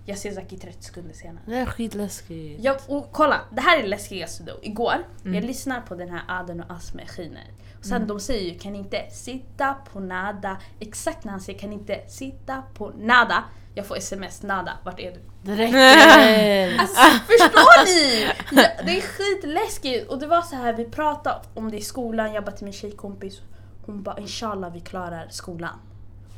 [0.05, 1.43] Jag ser Zaki 30 sekunder senare.
[1.47, 2.65] Det är skitläskigt.
[2.65, 4.53] Jag, och kolla, det här är det läskigaste då.
[4.63, 5.35] Igår, Mm.
[5.35, 7.45] jag lyssnar på den här Aden och Asme skiner.
[7.79, 10.57] Och sen de säger ju kan inte sitta på nada.
[10.81, 13.45] Exakt när han säger kan inte sitta på nada.
[13.75, 15.21] Jag får sms, nada, vart är du?
[15.43, 16.79] Det räcker!
[16.81, 18.23] Alltså förstår ni?
[18.53, 20.11] Ja, det är skitläskigt.
[20.11, 22.73] Och det var så här, vi pratade om det i skolan, jag bara till min
[22.73, 23.41] tjejkompis.
[23.87, 25.75] Hon bara inshallah vi klarar skolan.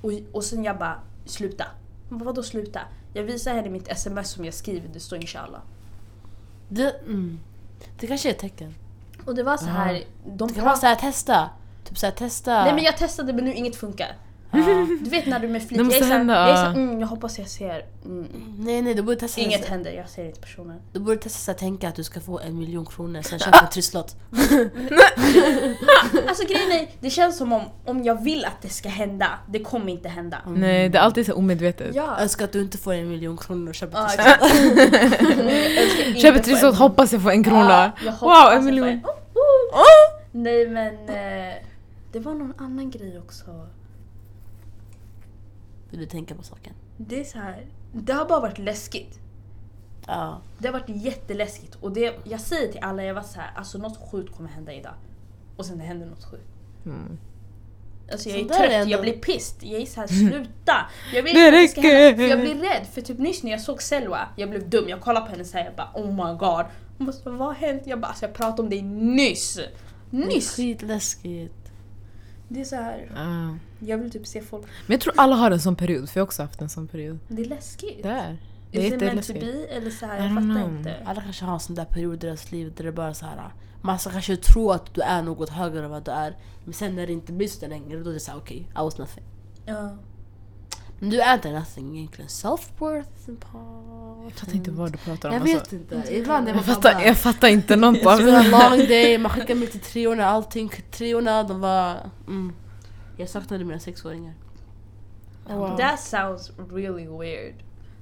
[0.03, 1.65] Och, och sen jag bara sluta.
[2.09, 2.81] Hon bara vadå sluta?
[3.13, 5.61] Jag visar henne mitt sms som jag skriver, det står inshallah.
[6.69, 7.41] Det, mm.
[8.01, 8.75] det kanske är ett tecken.
[9.25, 11.51] Och det var så här, de Det kan vara såhär testa.
[11.85, 12.65] Typ såhär testa.
[12.65, 14.17] Nej men jag testade men nu inget funkar.
[14.53, 16.55] Du vet när du är med flit, Det måste jag är såhär, hända, jag, är
[16.57, 17.85] såhär, mm, jag hoppas jag ser.
[18.05, 18.27] Mm.
[18.59, 20.81] Nej nej, du borde testa Inget så- händer, jag ser inte personen.
[20.93, 23.59] Du borde testa så här, tänka att du ska få en miljon kronor, sen köpa
[23.59, 24.17] en trisslott.
[26.29, 29.59] Alltså grejen är, det känns som om, om jag vill att det ska hända, det
[29.59, 30.39] kommer inte hända.
[30.47, 31.95] Nej, det är alltid så omedvetet.
[31.95, 32.03] Ja.
[32.03, 34.27] Jag önskar att du inte får en miljon kronor och köper Ja, trisslott.
[34.27, 34.55] exakt.
[35.23, 37.93] Jag önskar inte Köp ett få trisslott, hoppas jag får en krona.
[38.05, 38.89] Hoppas wow, jag en får miljon.
[38.89, 40.23] en- Oh, oh.
[40.33, 41.55] Nej men eh,
[42.13, 43.45] det var någon annan grej också.
[45.93, 46.73] Vill du tänka på saken?
[46.97, 49.19] Det är så här, det har bara varit läskigt.
[50.07, 50.41] Ja.
[50.59, 53.79] Det har varit jätteläskigt och det, jag säger till alla, jag var så här, alltså
[53.79, 54.95] något sjukt kommer hända idag.
[55.57, 56.49] Och sen det händer något sjukt.
[56.85, 57.19] Mm.
[58.13, 59.63] Alltså jag är är trött, ändå- jag blir pissed.
[59.63, 60.91] Jag är såhär sluta.
[61.15, 62.87] Jag vill Det inte det ska hända, för jag blir rädd.
[62.93, 64.89] För typ nyss när jag såg Selwa, jag blev dum.
[64.89, 66.65] Jag kollade på henne och sa jag bara oh my god.
[66.99, 67.83] Hon bara, vad har hänt?
[67.87, 69.55] Jag bara alltså jag pratade om dig nyss.
[70.11, 70.57] Det är Nyss!
[70.57, 71.62] skitläskigt.
[72.53, 73.11] Det är så här.
[73.17, 73.57] Ah.
[73.79, 74.67] jag vill typ se folk.
[74.87, 76.89] Men jag tror alla har en sån period, för jag har också haft en sån
[76.89, 77.19] period.
[77.29, 78.03] Det är läskigt.
[78.03, 78.39] Det är.
[78.71, 79.67] Det är Is it meant to be?
[79.71, 80.79] Eller så här, jag fattar know.
[80.79, 80.97] inte.
[81.05, 83.27] Alla kanske har en sån där period i deras liv där det bara är så
[83.27, 83.53] här.
[83.83, 86.37] Man ska kanske tro att du är något högre än vad du är.
[86.65, 88.99] Men sen när det inte blir så längre, då är det såhär okej, I was
[88.99, 89.25] nothing.
[89.65, 89.97] Ja.
[91.03, 92.29] Men du är inte nothing egentligen.
[92.29, 93.05] Self-worth.
[94.25, 95.35] Jag fattar inte vad du pratar om.
[95.35, 95.77] Jag alltså.
[95.77, 96.15] vet inte.
[96.17, 98.51] Ibland är Jag fattar, jag fattar inte been a det.
[98.51, 100.73] long day, man skickar mig till treorna, allting.
[100.91, 101.97] Treorna, de var...
[102.27, 102.53] Mm.
[103.17, 104.35] Jag saknade mina sexåringar.
[105.49, 105.77] Wow.
[105.77, 107.55] That sounds really weird.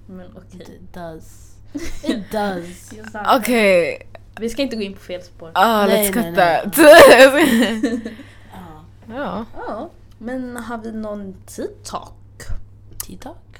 [0.07, 0.61] Men okej.
[0.61, 1.57] It does.
[2.05, 2.93] It does.
[3.37, 4.07] Okej,
[4.41, 5.51] Vi ska inte gå in på fel spår.
[5.55, 7.95] ah, Nej, let's nej, cut nej.
[7.95, 8.13] that.
[8.53, 8.85] Ja.
[9.09, 9.91] ja, Ja.
[10.19, 12.20] Men har vi någon TikTok?
[13.11, 13.59] TikTok?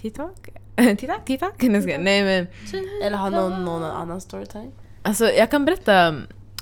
[0.00, 0.48] TikTok.
[0.98, 1.62] TikTok, TikTok.
[1.98, 2.46] Nej, men
[3.04, 4.70] Eller har någon någon annan storytime?
[5.02, 6.14] alltså jag kan berätta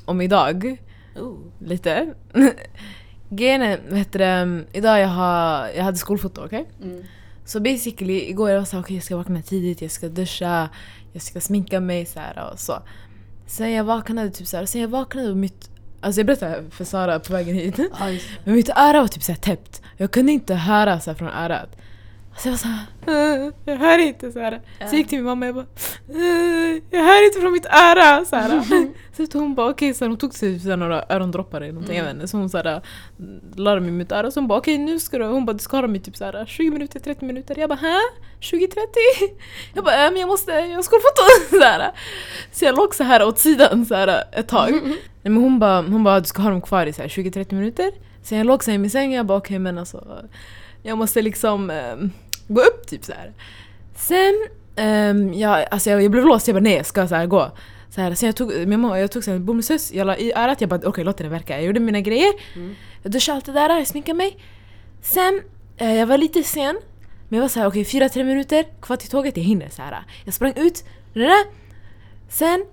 [0.05, 0.79] om idag
[1.21, 1.39] Oh.
[1.59, 2.15] lite.
[3.31, 6.69] Grejen är, vad heter det, idag jag, har, jag hade skolfoto, okej?
[6.83, 7.05] Mm.
[7.45, 10.69] Så basically igår jag var såhär okej jag ska vakna tidigt, jag ska duscha,
[11.13, 12.83] jag ska sminka mig så här och så.
[13.47, 16.85] Sen jag vaknade typ så här, sen jag vaknade och mitt, alltså jag berättade för
[16.85, 17.77] Sara på vägen hit.
[17.77, 17.89] Det.
[18.45, 19.83] Men mitt öra var typ så här täppt.
[19.97, 21.77] Jag kunde inte höra så här från örat.
[22.39, 24.61] Så jag var såhär, "Eh, jag hör inte så här.
[24.79, 25.67] Så jag gick till min mamma och jag bara,
[26.09, 28.25] "Eh, jag hör inte från mitt öra.
[28.25, 28.63] Så, här.
[29.33, 32.05] så hon bara okej, så hon tog sig så här, några örondroppar eller någonting, jag
[32.05, 32.29] vet inte.
[32.29, 32.83] Så hon så här,
[33.57, 34.31] la dem i mitt öra.
[34.31, 36.17] Så hon bara okej nu ska du, hon bara du ska ha dem i typ
[36.17, 37.59] så här, 20 minuter, 30 minuter.
[37.59, 37.99] Jag bara hä?
[38.41, 38.69] 20-30?
[39.75, 41.23] Jag bara äh, men jag måste, jag har skolfoto.
[41.51, 41.91] Så, här.
[42.53, 44.71] så jag låg så här åt sidan så här, ett tag.
[44.73, 47.55] Nej, men hon bara, hon bara du ska ha dem kvar i så här 20-30
[47.55, 47.93] minuter.
[48.23, 50.05] Så jag låg så i min säng och jag bara okej men alltså
[50.83, 52.11] jag måste liksom ehm,
[52.49, 53.33] gå upp typ så här.
[53.97, 54.35] Sen,
[54.77, 57.51] um, jag, alltså jag, jag blev låst, jag bara nej jag ska så här gå.
[57.91, 60.61] Så här, sen jag tog, min mamma, jag tog så en jag la i örat,
[60.61, 61.55] jag bara okej låt det verka.
[61.57, 62.75] Jag gjorde mina grejer, Mm.
[63.03, 64.39] jag duschade allt det där, jag sminkade mig.
[65.03, 65.41] Sen,
[65.77, 66.77] eh, jag var lite sen,
[67.29, 69.83] men jag var så här okej fyra, tre minuter kvar till tåget, jag hinner så
[69.83, 70.05] här.
[70.25, 71.47] Jag sprang ut, där.
[72.29, 72.65] Sen,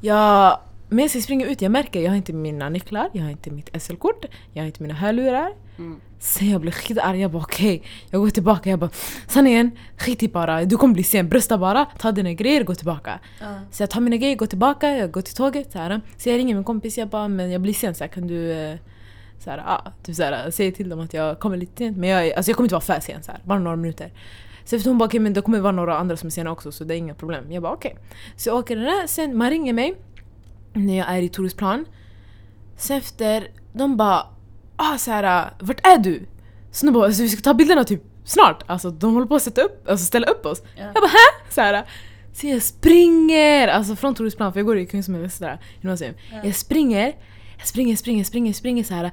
[0.00, 3.50] jag, medan jag springer ut, jag märker jag har inte mina nycklar, jag har inte
[3.50, 5.52] mitt SL-kort, jag har inte mina hörlurar.
[5.78, 6.00] Mm.
[6.18, 8.90] Sen jag blev skitarg, jag bara okej, jag går tillbaka, jag bara
[9.26, 13.18] sanningen, skit i bara, du kommer bli sen, brösta bara, ta dina grejer, gå tillbaka.
[13.40, 13.60] Ja.
[13.70, 16.00] Så jag tar mina grejer, går tillbaka, jag går till tåget så här.
[16.16, 18.52] Så jag ringer min kompis, jag bara men jag blir sen så här, kan du
[18.52, 18.76] eh,
[19.38, 21.96] så här, ah, typ så här, säga till dem att jag kommer lite sent.
[21.96, 24.12] Men jag, alltså jag kommer inte vara för sen, så här, bara några minuter.
[24.64, 26.72] Så efter hon bara okej men det kommer vara några andra som är sena också
[26.72, 27.52] så det är inga problem.
[27.52, 27.96] Jag bara okej.
[28.36, 29.94] Så jag åker den där, sen man ringer mig
[30.72, 31.84] när jag är i Torsplan.
[32.76, 34.26] Sen efter, de bara
[34.76, 36.26] ah, så här, vart är du?
[36.72, 38.62] Så de bara alltså, vi ska ta bilderna typ snart.
[38.66, 40.62] Alltså de håller på att sätta upp, alltså ställa upp oss.
[40.76, 40.84] Ja.
[40.84, 41.50] Jag bara hä?
[41.50, 41.84] Så, här,
[42.32, 45.30] så jag springer alltså från Torsplan för jag går i Kungsholmen
[45.80, 46.14] gymnasium.
[46.32, 46.40] Ja.
[46.44, 47.14] Jag springer,
[47.58, 49.10] jag springer, springer, springer, springer så här.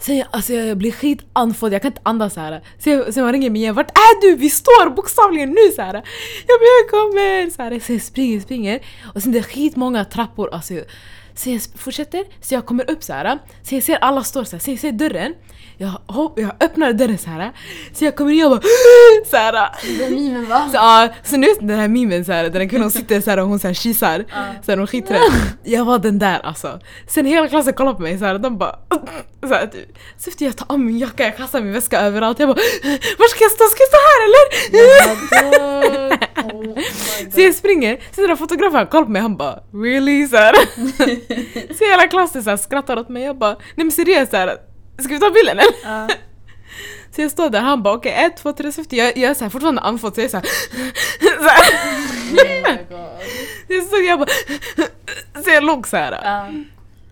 [0.00, 2.62] Sen jag, alltså jag blir skitandfådd, jag kan inte andas så här.
[2.78, 4.36] Så jag, sen man ringer mig igen, vart är du?
[4.36, 5.94] Vi står bokstavligen nu så här.
[6.46, 7.50] Jag bara jag kommer!
[7.50, 8.80] Så här, så jag springer, springer.
[9.14, 10.54] Och sen det är skitmånga trappor.
[10.54, 10.74] Alltså,
[11.38, 13.38] så jag fortsätter, så jag kommer upp så här.
[13.62, 15.34] Så jag ser alla står så här, så jag ser dörren.
[15.80, 17.52] Jag, hopp, jag öppnar dörren så här.
[17.92, 18.60] Så jag kommer in och bara
[19.30, 19.70] så här.
[19.98, 20.68] Den memen va?
[20.70, 23.48] Så, ja, så nu den här memen så här, den kvinnan sitter så här och
[23.48, 24.24] hon så här kisar.
[24.28, 24.44] Ja.
[24.64, 25.20] Så här, hon skiträdd.
[25.64, 26.80] Jag var den där alltså.
[27.06, 28.76] Sen hela klassen kollade på mig så här, de bara
[29.40, 29.98] så här, typ.
[30.16, 32.38] Så efter jag tar av min jacka, jag kastar min väska överallt.
[32.38, 32.58] Jag bara
[33.18, 33.64] Var ska jag stå?
[33.64, 34.48] Ska jag stå här eller?
[36.48, 36.78] Oh
[37.34, 40.28] Så jag springer, så den där fotografen kollar på mig han bara really?
[40.28, 40.54] Så, här.
[41.78, 43.22] så hela klassen så här, skrattar åt mig.
[43.22, 44.56] Jag bara nej men seriöst så här,
[44.98, 45.64] ska vi ta bilden eller?
[45.84, 46.08] Ja.
[47.10, 49.34] Så jag står där, han bara okej ett, två, tre, så efter jag, jag är
[49.34, 50.46] så här, fortfarande andfådd så jag är såhär
[51.20, 51.72] så här.
[52.32, 53.08] Oh my god.
[53.68, 54.28] Jag stod jag bara
[55.44, 56.12] Så jag låg såhär.
[56.24, 56.48] Ja.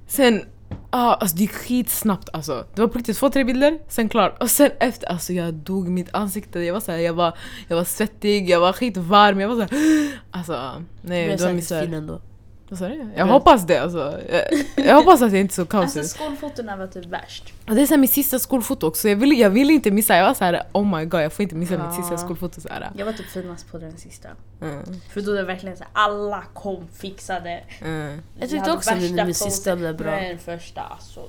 [0.06, 0.44] Sen,
[0.90, 2.66] ah, alltså det gick skitsnabbt alltså.
[2.74, 4.42] Det var på riktigt två, tre bilder, sen klart.
[4.42, 6.60] Och sen efter, alltså jag dog mitt ansikte.
[6.60, 10.84] Jag var såhär, jag var, jag var svettig, jag var skitvarm, jag var såhär Alltså,
[11.02, 12.20] nej Du det var min är säkert fin så ändå.
[12.68, 13.08] Vad sa du?
[13.16, 14.20] Jag hoppas det alltså.
[14.30, 16.06] Jag, jag hoppas att jag inte såg kaos Alltså ut.
[16.06, 17.52] skolfotona var typ värst.
[17.68, 20.16] Och det är såhär mitt sista skolfoto också, jag ville jag vill inte missa.
[20.16, 21.86] Jag var såhär oh my god jag får inte missa Ja.
[21.86, 22.90] mitt sista skolfoto såhär.
[22.96, 24.28] Jag var typ finast på den sista.
[24.62, 27.64] Mm, För då är det verkligen så här, alla kom, fixade.
[27.80, 28.22] mm.
[28.40, 30.10] Jag tyckte också att min sista blev bra.
[30.10, 31.20] Men första alltså.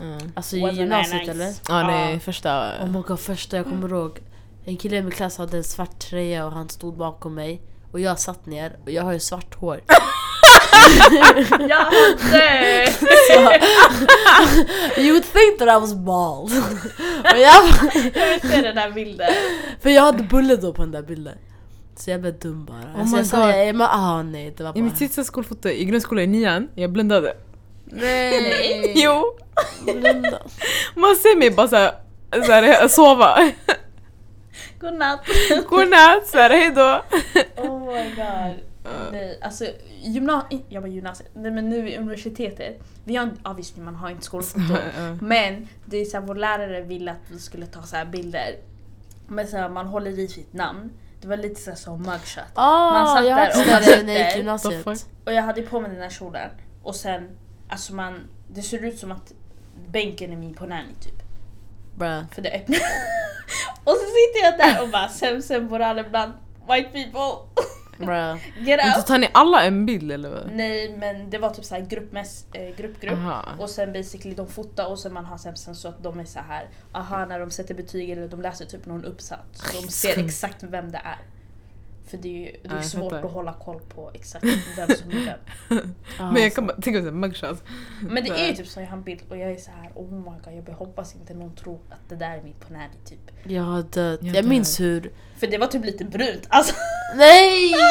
[0.00, 0.32] Mm.
[0.34, 1.30] Alltså i gymnasiet nice.
[1.30, 1.52] eller?
[1.68, 2.72] Ja nej, första...
[2.82, 4.18] Oh my god, första jag kommer ihåg.
[4.64, 7.60] En kille i min klass hade en svart tröja och han stod bakom mig.
[7.96, 9.80] Och jag satt ner och jag har ju svart hår.
[11.68, 12.92] Jag hade!
[14.96, 16.52] You would think that I was bald.
[17.32, 17.64] och jag,
[18.14, 19.26] Jag vill se den där bilden.
[19.82, 21.38] för jag hade bulle då på den där bilden.
[21.96, 22.76] Så jag blev dum bara.
[22.94, 24.84] Oh alltså jag sa jag, men ah nej det var I bara...
[24.84, 27.36] mitt sista skolfoto i grundskolan i nian, jag blundade.
[27.84, 28.92] Nej!
[29.04, 29.24] Jo!
[29.84, 30.38] Blunda.
[30.94, 31.92] Man ser mig bara såhär,
[32.46, 33.52] såhär sova.
[34.80, 35.20] Godnatt.
[35.68, 37.02] Godnatt, såhär hejdå.
[37.56, 38.62] Oh my god.
[39.12, 39.64] Nej, alltså
[40.02, 42.82] gymnasiet, jag var gymnasiet, nej men nu i universitetet.
[43.04, 44.74] Vi har inte, ja visst man har inte skolfoto.
[45.20, 48.56] Men det är så här, vår lärare ville att vi skulle ta så här bilder.
[49.28, 50.90] Men så här, man håller i sitt namn.
[51.20, 52.44] Det var lite så här som mugshot.
[52.54, 54.36] Man Ah, satt jag där och man det när jag gick sitter.
[54.38, 55.06] gymnasiet.
[55.24, 56.50] Och jag hade på mig den här kjolen.
[56.82, 57.28] Och sen,
[57.68, 59.32] alltså man, det ser ut som att
[59.88, 61.15] bänken är min på nanny typ.
[61.96, 62.22] Bruh.
[62.34, 62.78] För det öppnar.
[63.84, 65.08] Och så sitter jag där och bara
[65.42, 66.32] Sem Borale bland
[66.68, 67.62] white people.
[67.98, 68.36] Bruh.
[68.58, 69.06] Get out!
[69.06, 70.50] tar ni alla en bild eller vad?
[70.52, 73.12] Nej men det var typ såhär gruppmäss, eh, gruppgrupp.
[73.12, 73.44] Aha.
[73.58, 76.38] Och sen basically de fotar och sen man har sen så att de är så
[76.38, 76.68] här.
[76.92, 79.72] aha när de sätter betyg eller de läser typ någon uppsats.
[79.72, 81.18] De ser exakt vem det är.
[82.06, 83.26] För det är ju det Ja, är jag svårt fattar.
[83.26, 84.44] att hålla koll på exakt
[84.76, 85.24] vem som är
[85.68, 85.94] vem.
[86.32, 87.62] Men jag kan bara tänka mig mugshots.
[88.00, 89.90] Men det är ju typ så jag har en bild och jag är så här
[89.94, 93.30] oh my god jag hoppas inte någon tror att det där är min Ponani typ.
[93.44, 94.20] Jag har dött.
[94.22, 95.12] Jag Jag minns hur...
[95.38, 96.74] För det var typ lite brunt alltså.
[97.16, 97.72] Nej!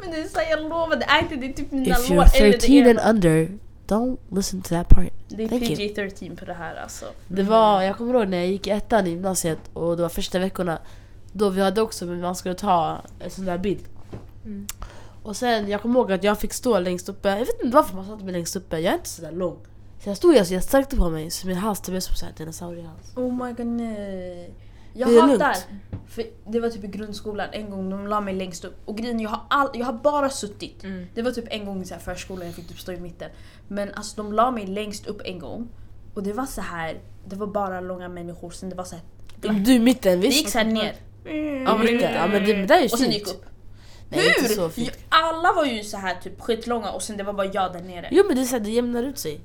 [0.00, 2.08] Men det är så här, jag lovar det är inte det är typ mina If
[2.10, 3.48] lår you're eller det 13 är, and under,
[3.90, 5.12] don't listen to that part.
[5.28, 5.74] det är Thank you.
[5.74, 7.04] PG-13 på det här alltså.
[7.28, 10.08] Det var, jag kommer ihåg när jag gick i ettan i gymnasiet och det var
[10.08, 10.78] första veckorna
[11.32, 13.84] då vi hade också, men man skulle ta en sån där bild.
[14.44, 14.66] Mm.
[15.22, 17.96] Och sen, jag kommer ihåg att jag fick stå längst uppe, jag vet inte varför
[17.96, 19.58] man satte mig längst uppe, jag är inte sådär lång.
[20.02, 23.16] Så jag stod alltså, jag sträckte på mig så min hals blev som såhär dinosauriehals.
[23.16, 24.50] Oh my god nej.
[24.92, 26.04] Jag Det är hatar, lugnt.
[26.08, 29.20] för det var typ i grundskolan en gång de la mig längst upp och grejen
[29.20, 30.84] jag har, all, jag har bara suttit.
[30.84, 31.06] Mm.
[31.14, 33.30] Det var typ en gång i så här förskolan jag fick typ stå i mitten.
[33.68, 35.68] Men alltså de la mig längst upp en gång
[36.14, 37.00] och det var så här.
[37.26, 40.38] det var bara långa människor sen det var så här, Du i mitten det visst?
[40.38, 40.94] gick så här ner.
[41.24, 41.30] Ja,
[41.76, 42.14] men det är Mitten.
[42.14, 43.44] ja men det, det är ju Och sen gick upp.
[44.08, 44.90] Nej, så Hur?
[45.08, 48.08] Alla var ju så här typ skitlånga och sen det var bara jag där nere.
[48.10, 49.40] Jo men det är såhär, det jämnar ut sig.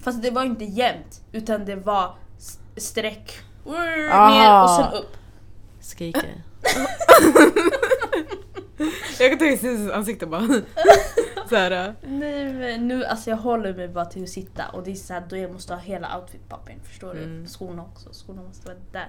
[0.00, 2.58] Fast det var inte jämnt utan det var s-
[3.64, 5.16] ner och sen upp.
[5.80, 6.34] Skriker.
[9.18, 10.40] Jag kan tänka mig Cissis ansikte bara.
[11.48, 11.94] Såhär.
[12.06, 15.22] Nej men nu, alltså jag håller mig bara till att sitta och det är såhär
[15.30, 17.42] då jag måste ha hela outfit-pappen, förstår Mm.
[17.42, 17.48] du?
[17.48, 19.06] Skorna också, skorna måste vara där.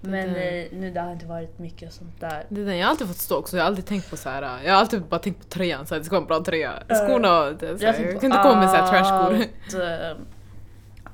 [0.00, 0.62] Men där.
[0.62, 2.44] eh, nu det har inte varit mycket sånt där.
[2.48, 4.28] Det är den jag har alltid fått stå också, jag har alltid tänkt på så
[4.28, 4.60] här.
[4.64, 6.72] Jag har alltid bara tänkt på tröjan, så här, det ska vara en bra tröja.
[6.88, 9.44] Skorna, det, är så här, jag kan inte komma med så här trashskor.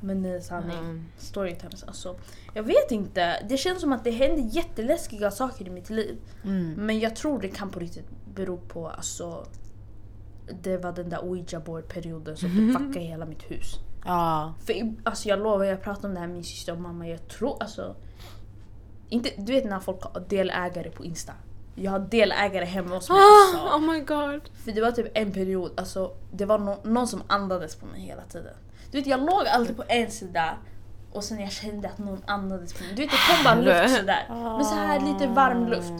[0.01, 0.79] Men är sanning.
[0.79, 1.05] Mm.
[1.17, 2.17] Storytimes alltså.
[2.55, 6.17] Jag vet inte, det känns som att det händer jätteläskiga saker i mitt liv.
[6.45, 6.73] Mm.
[6.73, 9.47] Men jag tror det kan på riktigt bero på alltså
[10.63, 13.75] det var den där ouija board perioden som typ fuckade hela mitt hus.
[14.05, 14.55] Ja.
[14.65, 17.09] För alltså jag lovar, jag pratade om det här med min syster och mamma.
[17.09, 17.97] Jag tror alltså...
[19.09, 21.33] Inte, du vet när folk har delägare på Insta.
[21.75, 23.19] Jag har delägare hemma hos mig.
[23.19, 24.41] Ah, oh my god.
[24.65, 28.01] För det var typ en period, alltså det var nå- någon som andades på mig
[28.01, 28.55] hela tiden.
[28.91, 30.57] Du vet jag låg alltid på en sida
[31.13, 32.95] och sen jag kände att någon andades på mig.
[32.95, 34.27] Du vet det kom bara luft sådär.
[34.29, 35.93] Men så här lite varm luft.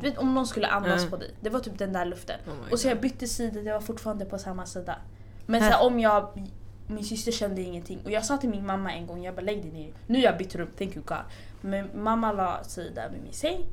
[0.00, 1.10] Du vet om någon skulle andas Mm.
[1.10, 1.30] på dig.
[1.40, 2.40] Det var typ den där luften.
[2.46, 4.98] Oh och så jag bytte sida, det var fortfarande på samma sida.
[5.46, 6.48] Men så om jag...
[6.86, 8.00] Min syster kände ingenting.
[8.04, 9.92] Och jag sa till min mamma en gång, jag bara lägg dig ner.
[10.06, 11.18] Nu har jag bytt rum, thank you God.
[11.60, 13.64] Men mamma la sig där vid min säng.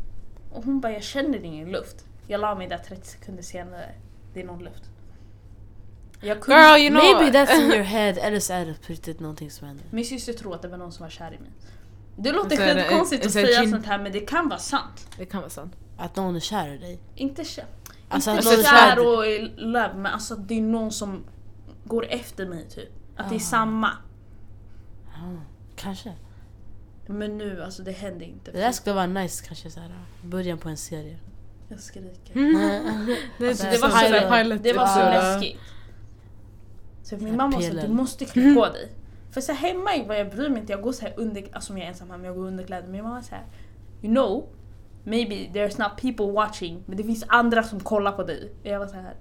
[0.54, 2.06] Och hon bara, jag känner ingen luft.
[2.28, 3.86] Jag la mig där 30 sekunder senare.
[4.34, 4.84] Det är någon luft.
[6.22, 7.04] Jag kunde, Girl you know.
[7.22, 9.86] Maybe that's in your head, eller så är det på riktigt någonting som händer.
[9.92, 11.52] Min syster tror att det var någon som var kär i mig.
[12.18, 14.20] Det låter Så är det- skitkonstigt att så är det säga sånt här men det
[14.20, 15.08] kan vara sant.
[15.18, 15.76] Det kan vara sant.
[15.98, 17.00] Att någon är kär i dig.
[17.16, 17.66] Inte kär.
[18.10, 21.24] Alltså inte är kär och i love men alltså att det är någon som
[21.84, 22.90] går efter mig typ.
[23.18, 23.40] Att det är Ah.
[23.40, 23.92] samma.
[25.06, 25.42] Ja,
[25.76, 26.14] Kanske.
[27.08, 28.52] Men nu alltså det händer inte.
[28.52, 29.92] Det där skulle vara nice kanske såhär,
[30.24, 31.18] början på en serie.
[31.70, 32.34] Jag skriker.
[33.40, 34.64] Det, Alltså, är det, var så så, pilot- pilot.
[34.64, 35.60] det var så läskigt.
[37.10, 38.92] Så min mamma sa du måste klä på dig.
[39.32, 41.78] För så här, hemma jag bryr mig inte, jag går så här under, alltså om
[41.78, 42.84] jag är ensam hemma, jag går under kläder.
[42.84, 43.44] Men min mamma säger
[44.02, 44.50] You know,
[45.04, 48.52] maybe there's not people watching, men det finns andra som kollar på dig.
[48.62, 49.16] Och jag var så här.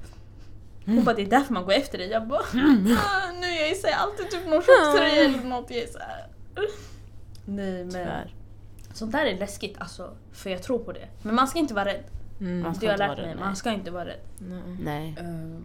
[0.85, 2.11] Hon bara det är därför man går efter dig.
[2.11, 5.71] Jag bara ah, nu är jag så här, alltid typ någon tjocktröja eller något.
[5.71, 6.27] Jag är så här.
[7.45, 8.35] Nej men Tyvärr.
[8.93, 10.17] sånt där är läskigt alltså.
[10.33, 11.09] För jag tror på det.
[11.23, 12.05] Men man ska inte vara rädd.
[12.41, 12.61] Mm.
[12.61, 14.21] Man ska Det har jag inte lärt vara mig, rädd, man ska inte vara rädd.
[14.81, 15.17] Nej.
[15.19, 15.65] Ehm,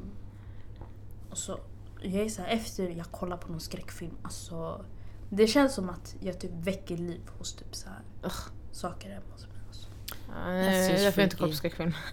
[1.30, 1.59] och så,
[2.04, 4.86] jag är så här, efter jag kollar på någon skräckfilm, alltså
[5.30, 8.41] det känns som att jag typ väcker liv hos typ så här Ugh.
[8.72, 9.58] saker hemma hos mig.
[9.68, 9.88] Alltså.
[10.36, 11.93] Ja, jag inte kollar på skräckfilm.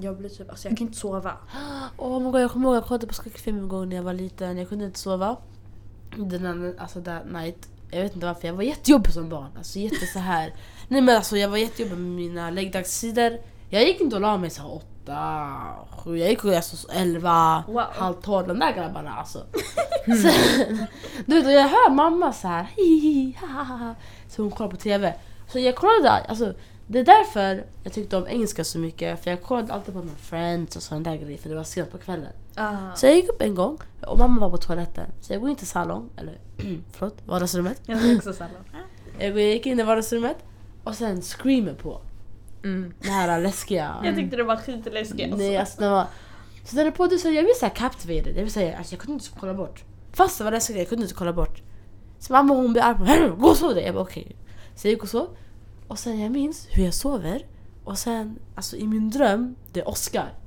[0.00, 1.36] Jag blir typ, alltså jag kan inte sova.
[1.96, 4.12] Åh my god, jag kommer ihåg jag kollade på skräckfilm en gång när jag var
[4.12, 4.58] liten.
[4.58, 5.36] Jag kunde inte sova.
[6.16, 7.68] Den alltså that night.
[7.90, 9.50] Jag vet inte varför, jag var jättejobbig som barn.
[9.56, 10.54] Alltså jätte så här.
[10.88, 13.40] Nej men alltså jag var jättejobbig med mina läggdagstider.
[13.70, 14.68] Jag gick inte och la mig så här
[15.08, 15.48] åtta,
[15.90, 17.82] sju, jag gick och alltså elva, Wow.
[17.92, 18.48] halv tolv.
[18.48, 19.46] De där grabbarna alltså.
[20.04, 20.86] Sen,
[21.26, 22.66] du vet, jag hör mamma så här.
[22.76, 23.94] Hi, hi, ha, ha, ha.
[24.28, 25.14] Så hon kollar på TV.
[25.48, 26.54] Så jag kollade, alltså
[26.86, 29.24] det är därför jag tyckte om engelska så mycket.
[29.24, 31.90] För jag kollade alltid på med Friends och sådana där grejer för det var sent
[31.92, 32.32] på kvällen.
[32.56, 32.94] Ah.
[32.94, 35.06] Så jag gick upp en gång och mamma var på toaletten.
[35.20, 36.38] Så jag går in till salong, eller
[36.92, 37.80] förlåt, vardagsrummet.
[37.86, 38.56] Jag också sallad.
[39.18, 40.36] Jag gick in i vardagsrummet
[40.84, 42.00] och sen screamer på.
[42.64, 42.94] Mm.
[43.00, 43.96] Det här läskiga.
[44.04, 45.22] Jag tyckte det var skitläskigt.
[45.22, 45.36] Alltså.
[45.36, 46.06] Nej, alltså det var...
[46.64, 48.36] Så den är på det så jag blev såhär captivated.
[48.36, 49.84] Jag vill säga, alltså jag kunde inte kolla bort.
[50.12, 51.62] Fast det var läskigt, jag kunde inte kolla bort.
[52.18, 53.30] Så mamma hon blir arg på mig.
[53.38, 53.84] Gå och sov dig.
[53.84, 54.36] Jag bara okej.
[54.74, 55.28] Så jag gick och sov.
[55.88, 57.46] Och sen jag minns hur jag sover.
[57.84, 60.38] Och sen alltså i min dröm, det är Oscar.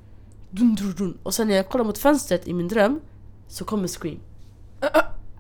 [0.50, 1.18] Dun, dun, dun.
[1.24, 3.00] Och sen när jag kollar mot fönstret i min dröm
[3.48, 4.20] så kommer Scream.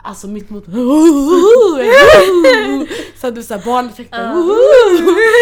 [0.04, 0.66] Alltså mitt mot...
[3.16, 4.34] Så du såhär barneffekter.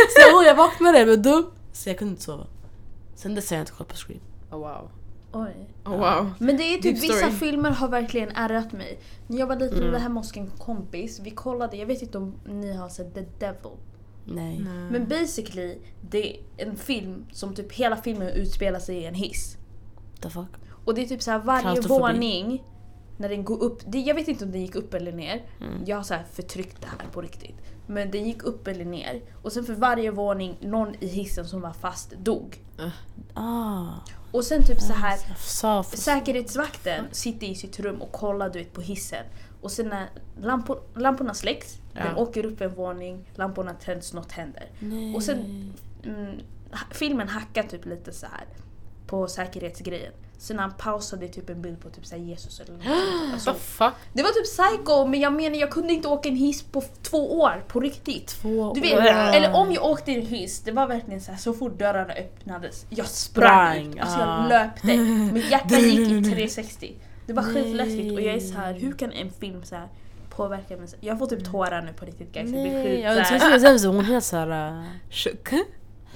[0.10, 1.46] Så jag, jag vaknade, blev dum.
[1.74, 2.48] Så jag kunde inte sova.
[3.16, 4.20] Sen dess har jag inte kollat på Scream.
[4.52, 4.90] Oh, wow.
[5.34, 5.70] Oj.
[5.86, 6.34] Oh, wow.
[6.40, 9.00] Men det är typ vissa filmer har verkligen ärrat mig.
[9.28, 9.92] När jag var liten Mm.
[9.92, 13.26] var hemma hos en kompis, vi kollade, jag vet inte om ni har sett The
[13.40, 13.72] Devil.
[14.26, 14.66] Nej.
[14.92, 15.78] Men basically,
[16.10, 19.58] det är en film som typ hela filmen utspelar sig i en hiss.
[20.22, 20.48] The fuck?
[20.86, 22.64] Och det är typ så här varje våning,
[23.18, 25.44] när den går upp, det, jag vet inte om den gick upp eller ner.
[25.62, 25.84] Mm.
[25.86, 27.56] Jag har så här förtryckt det här på riktigt.
[27.88, 29.22] Men den gick upp eller ner.
[29.42, 32.60] Och sen för varje våning, någon i hissen som var fast dog.
[33.34, 33.88] Ah.
[34.32, 35.20] Och sen typ så här.
[35.98, 39.26] Säkerhetsvakten sitter i sitt rum och kollar du vet, på hissen.
[39.62, 40.10] Och sen när
[40.42, 42.22] lampor, lamporna släcks, den Ja.
[42.22, 44.70] åker upp en våning, lamporna tänds, något händer.
[44.80, 45.16] Nej.
[45.16, 46.40] Och sen mm,
[46.92, 48.46] filmen hackar typ lite så här
[49.08, 50.14] på säkerhetsgrejen.
[50.38, 52.86] Sen han pausade typ en bild på typ så Jesus eller något
[53.34, 53.94] alltså, The fuck?
[54.14, 57.40] Det var typ psycho men jag menar jag kunde inte åka en hiss på två
[57.40, 58.28] år på riktigt.
[58.28, 59.36] Två Du vet, år.
[59.36, 62.86] eller om jag åkte en hiss, det var verkligen så här, så fort dörrarna öppnades,
[62.90, 64.00] jag sprang, ut.
[64.00, 64.48] Alltså jag ah.
[64.48, 64.98] löpte.
[65.34, 66.96] Mitt hjärta gick i 360.
[67.26, 69.88] Det var skitläskigt och jag är så här, hur kan en film så här
[70.30, 70.88] påverka mig?
[71.02, 72.52] Jag får typ tårar nu på riktigt guys.
[72.52, 73.12] Jag blir Nej, skit jag
[74.04, 74.86] helt såhär...
[75.10, 75.54] Shook.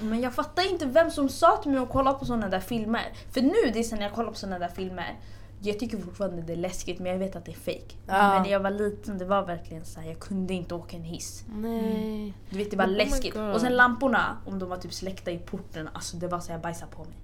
[0.00, 3.12] Men jag fattar inte vem som sa till mig att kolla på såna där filmer.
[3.30, 5.18] För nu, det är sen när jag kollar på såna där filmer,
[5.62, 7.94] jag tycker fortfarande det är läskigt men jag vet att det är fake.
[8.06, 8.32] Ja.
[8.32, 11.04] Men när jag var liten, det var verkligen så här, jag kunde inte åka en
[11.04, 11.44] hiss.
[11.54, 12.34] Nej.
[12.50, 13.36] Du vet det var Oh läskigt.
[13.36, 16.60] Och sen lamporna, om de var typ släckta i porten, alltså det var så jag
[16.60, 17.14] bajsade på mig.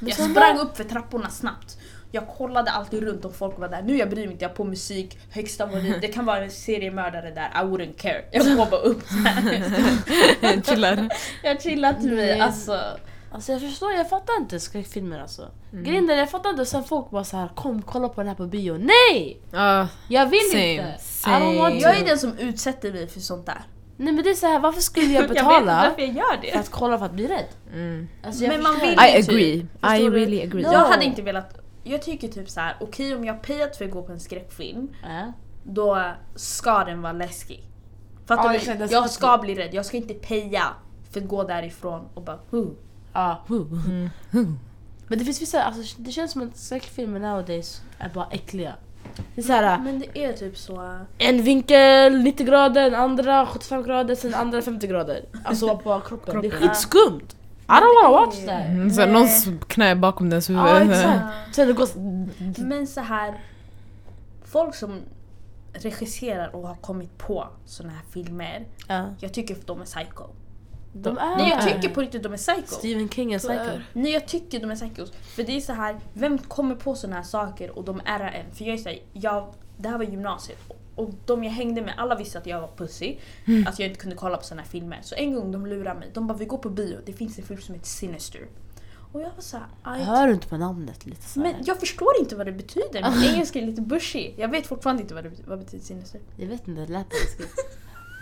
[0.00, 1.78] Jag sen sprang upp för trapporna snabbt.
[2.14, 3.82] Jag kollade alltid runt om folk var där.
[3.82, 5.94] Nu jag bryr mig inte, jag på musik, högsta volym.
[6.00, 8.24] Det kan vara en seriemördare där, I wouldn't care.
[8.32, 10.62] Jag går bara upp här.
[10.70, 11.08] Chillar.
[11.42, 12.80] Jag chillar till mig, alltså.
[13.32, 15.48] Alltså jag förstår, jag fattar inte skräckfilmer alltså.
[15.70, 18.34] Grejen är, jag fattar inte, sen folk bara så här kom kolla på den här
[18.34, 18.72] på bio.
[18.78, 19.40] Nej!
[19.54, 20.94] Uh, Jag vill Same, inte!
[21.00, 21.78] Same.
[21.80, 23.62] Jag är den som utsätter mig för sånt där.
[23.96, 26.16] Nej men det är så här, varför skulle jag Jag vet inte betala varför jag
[26.16, 26.52] gör för det.
[26.52, 27.46] att kolla för att bli rädd?
[27.72, 28.08] mm.
[28.24, 29.28] Alltså, jag Men man vill I typ.
[29.28, 29.66] agree.
[29.82, 30.62] I really agree.
[30.62, 30.72] No.
[30.72, 31.58] Jag hade inte velat...
[31.84, 34.88] Jag tycker typ så här: okej om jag payat för att gå på en skräckfilm,
[35.02, 35.32] Ja.
[35.64, 36.02] då
[36.34, 37.64] ska den vara läskig.
[38.26, 38.84] Fattar Ja, du?
[38.94, 40.64] jag ska bli rädd, jag ska inte paya
[41.10, 42.68] för att gå därifrån och bara huh.
[43.12, 43.42] Ja.
[43.48, 44.08] Mm.
[45.08, 48.74] Men det finns vissa, alltså, det känns som att skräckfilmer nowadays är bara äckliga.
[49.34, 50.98] Det är såhär, Men det är typ så...
[51.18, 55.24] en vinkel 90 grader, en andra 75 grader, sen andra 50 grader.
[55.44, 56.40] Alltså på kroppen.
[56.40, 56.68] Det är Kroppen.
[56.68, 57.36] skitskumt!
[57.68, 58.66] I don't wanna watch that!
[58.66, 60.62] Mm, så någons knä är bakom dens huvud.
[60.62, 61.54] Ja exakt.
[61.54, 61.88] Sen det går...
[62.62, 63.40] Men så här
[64.44, 65.00] folk som
[65.72, 69.04] regisserar och har kommit på såna här filmer, Ja.
[69.20, 70.24] jag tycker att de är psycho.
[70.92, 71.36] De är...
[71.36, 72.66] Nej jag tycker på riktigt de är psycho.
[72.66, 73.80] Stephen King är psycho.
[73.92, 75.12] Nej jag tycker de är psychos.
[75.12, 78.54] För det är så här, vem kommer på såna här saker och de ärrar en?
[78.54, 80.58] För jag är såhär, jag, det här var gymnasiet
[80.94, 83.16] och de jag hängde med, alla visste att jag var pussy.
[83.66, 84.98] Att jag inte kunde kolla på såna här filmer.
[85.02, 87.44] Så en gång de lurade mig, de bara vi går på bio, det finns en
[87.44, 88.46] film som heter Sinister.
[89.12, 92.08] Och jag var såhär, "Aj." Hör du inte på namnet lite så men jag förstår
[92.20, 93.10] inte vad det betyder.
[93.20, 94.32] Min engelska är lite bushy.
[94.36, 96.20] Jag vet fortfarande inte vad det betyder, vad betyder sinister.
[96.36, 97.54] Jag vet inte, det lät läskigt.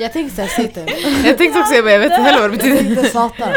[0.00, 0.86] Jag tänkte såhär Satan.
[1.24, 2.94] Jag tänkte också, jag, bara, jag vet inte heller vad det Jag betyder.
[2.94, 3.52] tänkte Satan.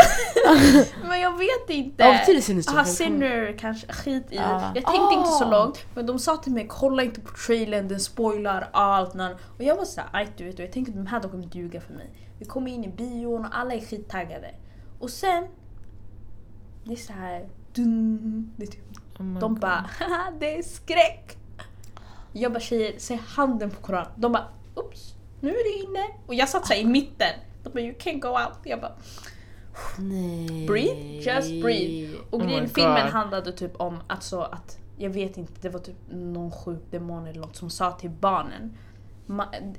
[1.09, 2.03] Men jag vet inte.
[2.03, 2.73] Vad betyder sinister?
[2.73, 4.35] Aha, sinner kanske, skit i.
[4.35, 4.71] Ja.
[4.75, 5.49] Jag tänkte inte så Ah.
[5.63, 9.13] långt, men de sa till mig kolla inte på trailern, den spoilar allt.
[9.13, 11.47] när-" Och jag var såhär, aj du vet, och jag tänkte de här de kommer
[11.55, 12.09] ljuga för mig.
[12.39, 14.55] Vi kommer in i bion och alla är skittaggade.
[14.99, 15.47] Och sen,
[16.83, 18.81] det är så här, dun, det är typ,
[19.19, 19.59] Oh my de God.
[19.59, 21.37] bara haha det är skräck.
[22.33, 24.05] Jag bara tjejer, säg handen på koran.
[24.15, 25.13] De bara oops,
[25.43, 26.07] nu är det inne.
[26.27, 27.33] Och jag satt såhär i mitten.
[27.63, 28.59] De bara you can't go out.
[28.63, 28.95] Jag bara
[29.97, 30.67] Nej.
[30.67, 32.15] breathe, just breathe.
[32.29, 35.79] Och Oh grejen, filmen handlade typ om att så att, jag vet inte, det var
[35.79, 38.77] typ någon sjuk demon eller något som sa till barnen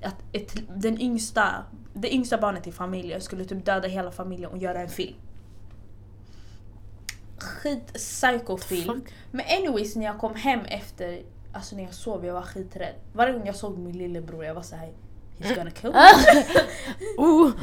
[0.02, 4.58] att ett, den yngsta, det yngsta barnet i familjen skulle typ döda hela familjen och
[4.58, 5.16] göra en film.
[7.38, 8.94] Skit psycho film.
[8.94, 9.12] Fuck.
[9.30, 12.94] Men anyways när jag kom hem efter, alltså när jag sov jag var skiträdd.
[13.12, 14.92] Varje gång jag såg min lillebror jag var så här.
[15.38, 15.98] He's gonna kill me.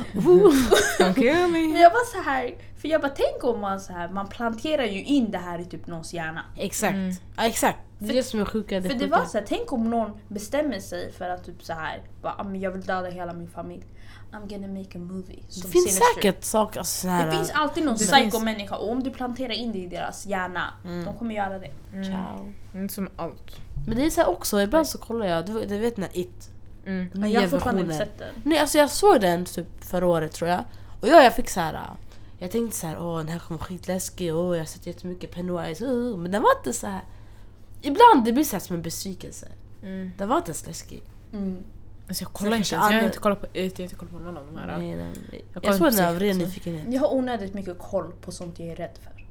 [1.00, 1.82] Don't kill Men me.
[1.82, 5.04] jag var så här, för jag bara tänk om man så här, man planterar ju
[5.04, 6.46] in det här i typ någons hjärna.
[6.58, 6.94] Exakt.
[6.94, 7.12] Mm.
[7.38, 7.80] Ja exakt.
[8.00, 8.82] Det är det som är sjuka.
[8.82, 9.18] För det sjuka.
[9.18, 12.44] var så här, tänk om någon bestämmer sig för att typ så här, bara, "Ah,
[12.44, 13.84] men jag vill döda hela min familj.
[14.32, 15.40] I'm gonna make a movie.
[15.48, 16.06] Det finns Sinister.
[16.16, 19.52] säkert saker alltså, så här, Det finns alltid någon Det psycho-människa och om du planterar
[19.54, 21.06] in det i deras hjärna, Mm.
[21.06, 21.72] de kommer göra det.
[22.06, 22.52] Ciao.
[22.82, 23.58] Inte som allt.
[23.88, 26.50] Men det är så här också, ibland så kollar jag, du, du vet när It,
[26.86, 27.10] Mm.
[27.14, 28.34] Men Nya jag har fortfarande inte sett den.
[28.44, 30.64] Nej alltså jag såg den typ förra året tror jag.
[31.02, 31.80] Och ja, jag fick så här.
[32.40, 35.32] Jag tänkte så här, åh den här kommer vara skitläskig, åh jag har sett jättemycket
[35.32, 37.02] Pennywise, uh, men den var inte så här.
[37.82, 39.48] Ibland det blir så här som en besvikelse.
[39.84, 40.12] Mm.
[40.18, 41.04] Den var inte ens läskig.
[41.34, 41.64] Mm.
[42.08, 44.38] Alltså jag kollar inte jag har inte kollat på jag har inte kollat på någon
[44.38, 44.78] av de här.
[44.78, 45.46] Nej, nej, nej.
[45.54, 46.94] Jag Jag, kollar såg den av ren nyfikenhet.
[46.94, 49.26] Jag har onödigt mycket koll på sånt jag är rädd för.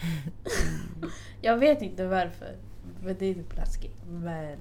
[1.40, 2.56] jag vet inte varför.
[3.02, 3.96] Men det är typ läskigt.
[4.08, 4.58] Men...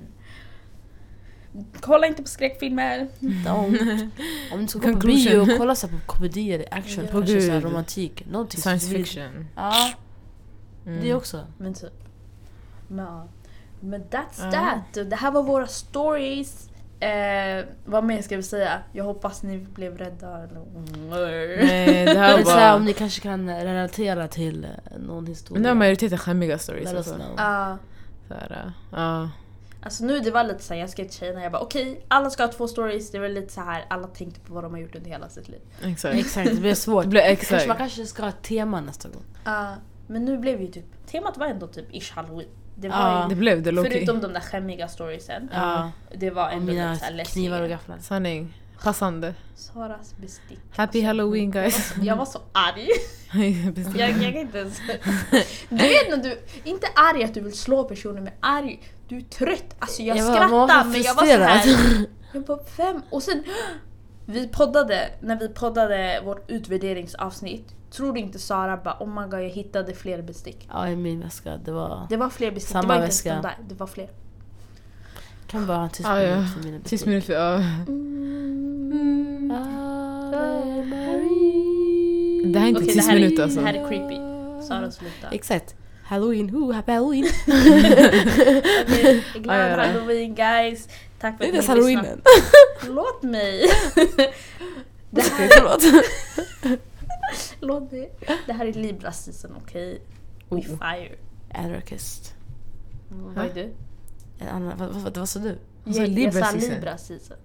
[1.79, 3.07] Kolla inte på skräckfilmer.
[3.19, 4.09] Don't.
[4.53, 7.11] Om du ska gå på bio kolla så på komedier, action, Ja.
[7.11, 8.25] kanske så romantik.
[8.31, 9.47] Någonting Science fiction.
[9.55, 9.73] Ja,
[10.85, 11.01] Mm.
[11.01, 11.45] det också.
[11.57, 12.03] Men typ.
[12.87, 13.27] Men, ja.
[13.79, 14.51] men that's Ja.
[14.51, 15.09] that.
[15.09, 16.69] Det här var våra stories.
[16.99, 18.79] Eh, vad mer ska vi säga?
[18.93, 20.37] Jag hoppas ni blev rädda.
[21.09, 22.85] Nej, det här var så här, om bara...
[22.85, 24.67] ni kanske kan relatera till
[24.99, 25.53] någon historia.
[25.53, 26.83] Men det var majoriteten skämmiga stories.
[26.85, 27.15] Let us Alltså.
[27.15, 27.29] know.
[27.37, 27.77] Ja.
[28.27, 29.29] Så här, äh, ja.
[29.83, 32.43] Alltså nu det var lite såhär, jag skrev till tjejerna, jag bara okej, alla ska
[32.43, 33.11] ha två stories.
[33.11, 35.47] Det var lite så här, alla tänkte på vad de har gjort under hela sitt
[35.49, 35.61] liv.
[35.83, 36.15] exakt.
[36.15, 37.03] Exakt, det blir svårt.
[37.09, 37.67] Det blir Kanske, exakt.
[37.67, 39.23] man kanske ska ha ett tema nästa gång.
[39.43, 39.75] Ja,
[40.07, 42.47] men nu blev ju typ, temat var ändå typ ish halloween.
[42.75, 43.25] Det var Ja.
[43.29, 45.49] Det ju, blev det förutom de där skämmiga storiesen.
[45.53, 45.91] Ja.
[46.15, 47.33] Det var ändå mina lite såhär läskiga.
[47.33, 47.97] knivar och gafflar.
[47.97, 48.53] Sanning.
[48.83, 49.33] Passande.
[49.55, 50.59] Saras bestick.
[50.75, 51.93] Happy halloween guys.
[52.01, 52.87] Jag var så arg.
[53.97, 54.77] Jag, jag kan inte ens...
[55.69, 58.79] Du vet när du, inte arg att du vill slå personer men arg,
[59.09, 59.75] du är trött.
[59.79, 62.05] Alltså jag, Jag skrattade men jag var så här.
[62.33, 63.43] Jag bara fem och sen
[64.25, 69.39] vi poddade, när vi poddade vårt utvärderingsavsnitt Tror du inte Sara bara oh my god
[69.43, 70.67] jag hittade fler bestick.
[70.71, 71.57] Ja, i min väska.
[71.65, 72.05] Det var...
[72.09, 74.09] Det var fler bestick, Samma det var inte ens de där, det var fler.
[75.47, 76.35] kan bara ha en tyst Ah, ja.
[76.35, 77.07] minut för mina Tyst bestick.
[77.07, 77.33] minut för...
[77.33, 77.53] ja.
[77.53, 79.51] Mm.
[79.51, 82.53] Ave Maria.
[82.53, 83.59] Det här är inte Okej, tyst det här är- minut alltså.
[83.59, 84.15] Det här är creepy.
[84.67, 85.27] Sara sluta.
[85.31, 85.75] Exakt.
[86.09, 87.25] Halloween, who, happy halloween.
[87.47, 89.91] Okej, glad Ja, ja, ja.
[89.91, 90.87] halloween guys.
[91.19, 92.21] Tack för Det är att inte ni lyssnade.
[92.87, 93.69] Låt mig.
[95.09, 95.83] Det här, Okej, förlåt.
[97.59, 98.11] låt mig.
[98.45, 100.01] Det här är Libra season, okej?
[100.49, 100.61] We Oh.
[100.63, 101.15] fire.
[101.53, 102.33] Anarchist.
[103.09, 103.73] Vad är du?
[104.39, 105.57] En annan, vad, vad, vad sa du?
[105.83, 106.69] Hon sa Libra sa season.
[106.75, 107.37] Libra season.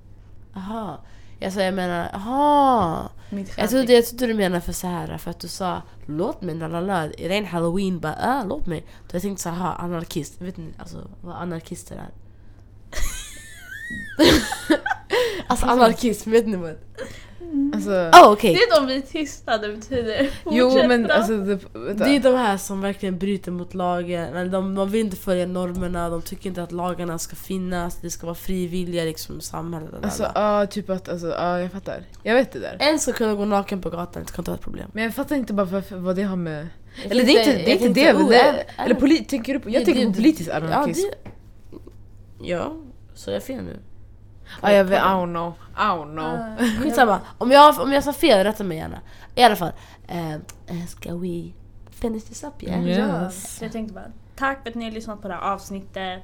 [1.39, 3.09] Jag sa jag menar, jaha.
[3.57, 6.55] Jag trodde, jag trodde du menade för så här för att du sa låt mig,
[6.55, 7.09] lalala.
[7.09, 8.81] Det är en halloween, bara ah, låt mig.
[8.81, 10.41] Då jag tänkte så här, anarkist.
[10.41, 12.11] Vet ni alltså, vad anarkister är?
[15.47, 16.77] alltså anarkism, vet ni vad?
[17.75, 18.55] Alltså, Oh, okej.
[18.55, 20.31] Det är de vi är tysta, det betyder.
[20.51, 21.13] jo Fortsätt men då.
[21.15, 21.37] alltså...
[21.37, 21.59] Det.
[21.95, 24.51] Det är de här som verkligen bryter mot lagen.
[24.51, 27.97] De, de vill inte följa normerna, de tycker inte att lagarna ska finnas.
[28.01, 29.91] Det ska vara fri vilja liksom samhället.
[30.03, 32.03] Alltså ja, typ att, alltså ja jag fattar.
[32.23, 32.77] Jag vet det där.
[32.81, 34.91] En ska kunna gå naken på gatan, det ska inte vara ett problem.
[34.93, 36.69] Men jag fattar inte bara varför, vad det har med...
[37.03, 38.55] Jag Eller det är inte det, är jag inte tänkte, det, men oh, det är-
[38.55, 41.09] är Eller det- poli, tänker du på, jag det- tänker det- på politisk Ja, anarkism.
[41.25, 41.31] det,
[42.43, 42.77] ja,
[43.15, 43.77] så jag fel nu?
[44.63, 45.53] Ja, jag vet, I don't know.
[45.77, 46.27] I don't know.
[46.27, 49.01] Ah, Skitsamma, om jag, om jag sa fel, rätta mig gärna.
[49.35, 49.73] I alla fall,
[50.09, 50.37] eh,
[50.89, 51.51] ska we
[51.91, 52.89] finish this up yeah?
[52.89, 53.59] Ja, Yes.
[53.63, 54.05] jag tänkte bara
[54.37, 56.23] tack för att ni har lyssnat på det här avsnittet.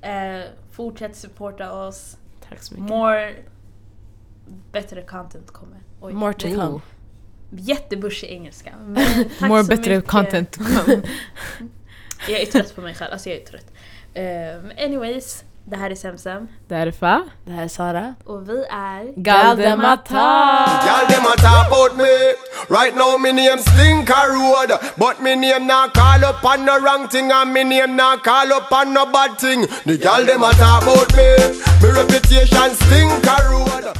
[0.00, 0.40] Eh,
[0.72, 2.16] fortsätt supporta oss.
[2.48, 2.88] Tack så mycket.
[2.88, 3.34] More
[4.72, 5.78] bättre content kommer.
[6.00, 6.80] Oj, More to come.
[7.50, 8.72] Jättebushig engelska.
[9.40, 10.10] More bättre mycket.
[10.10, 11.02] content to come.
[12.28, 13.72] Jag är trött på mig själv, alltså jag är trött.
[14.62, 17.22] Men anyways, det här är Semsem Därför.
[17.44, 18.14] Det här är Sara.
[18.24, 20.14] och vi är Galdemata!
[20.86, 22.14] Y'all them a talk about me.
[22.68, 27.08] Right now me name Slinker Road, but me name not call up on no wrong
[27.08, 29.66] thing, and me name not call up on no bad thing.
[29.86, 31.28] The y'all them a talk about me.
[31.82, 33.96] Me reputation Slinker Road.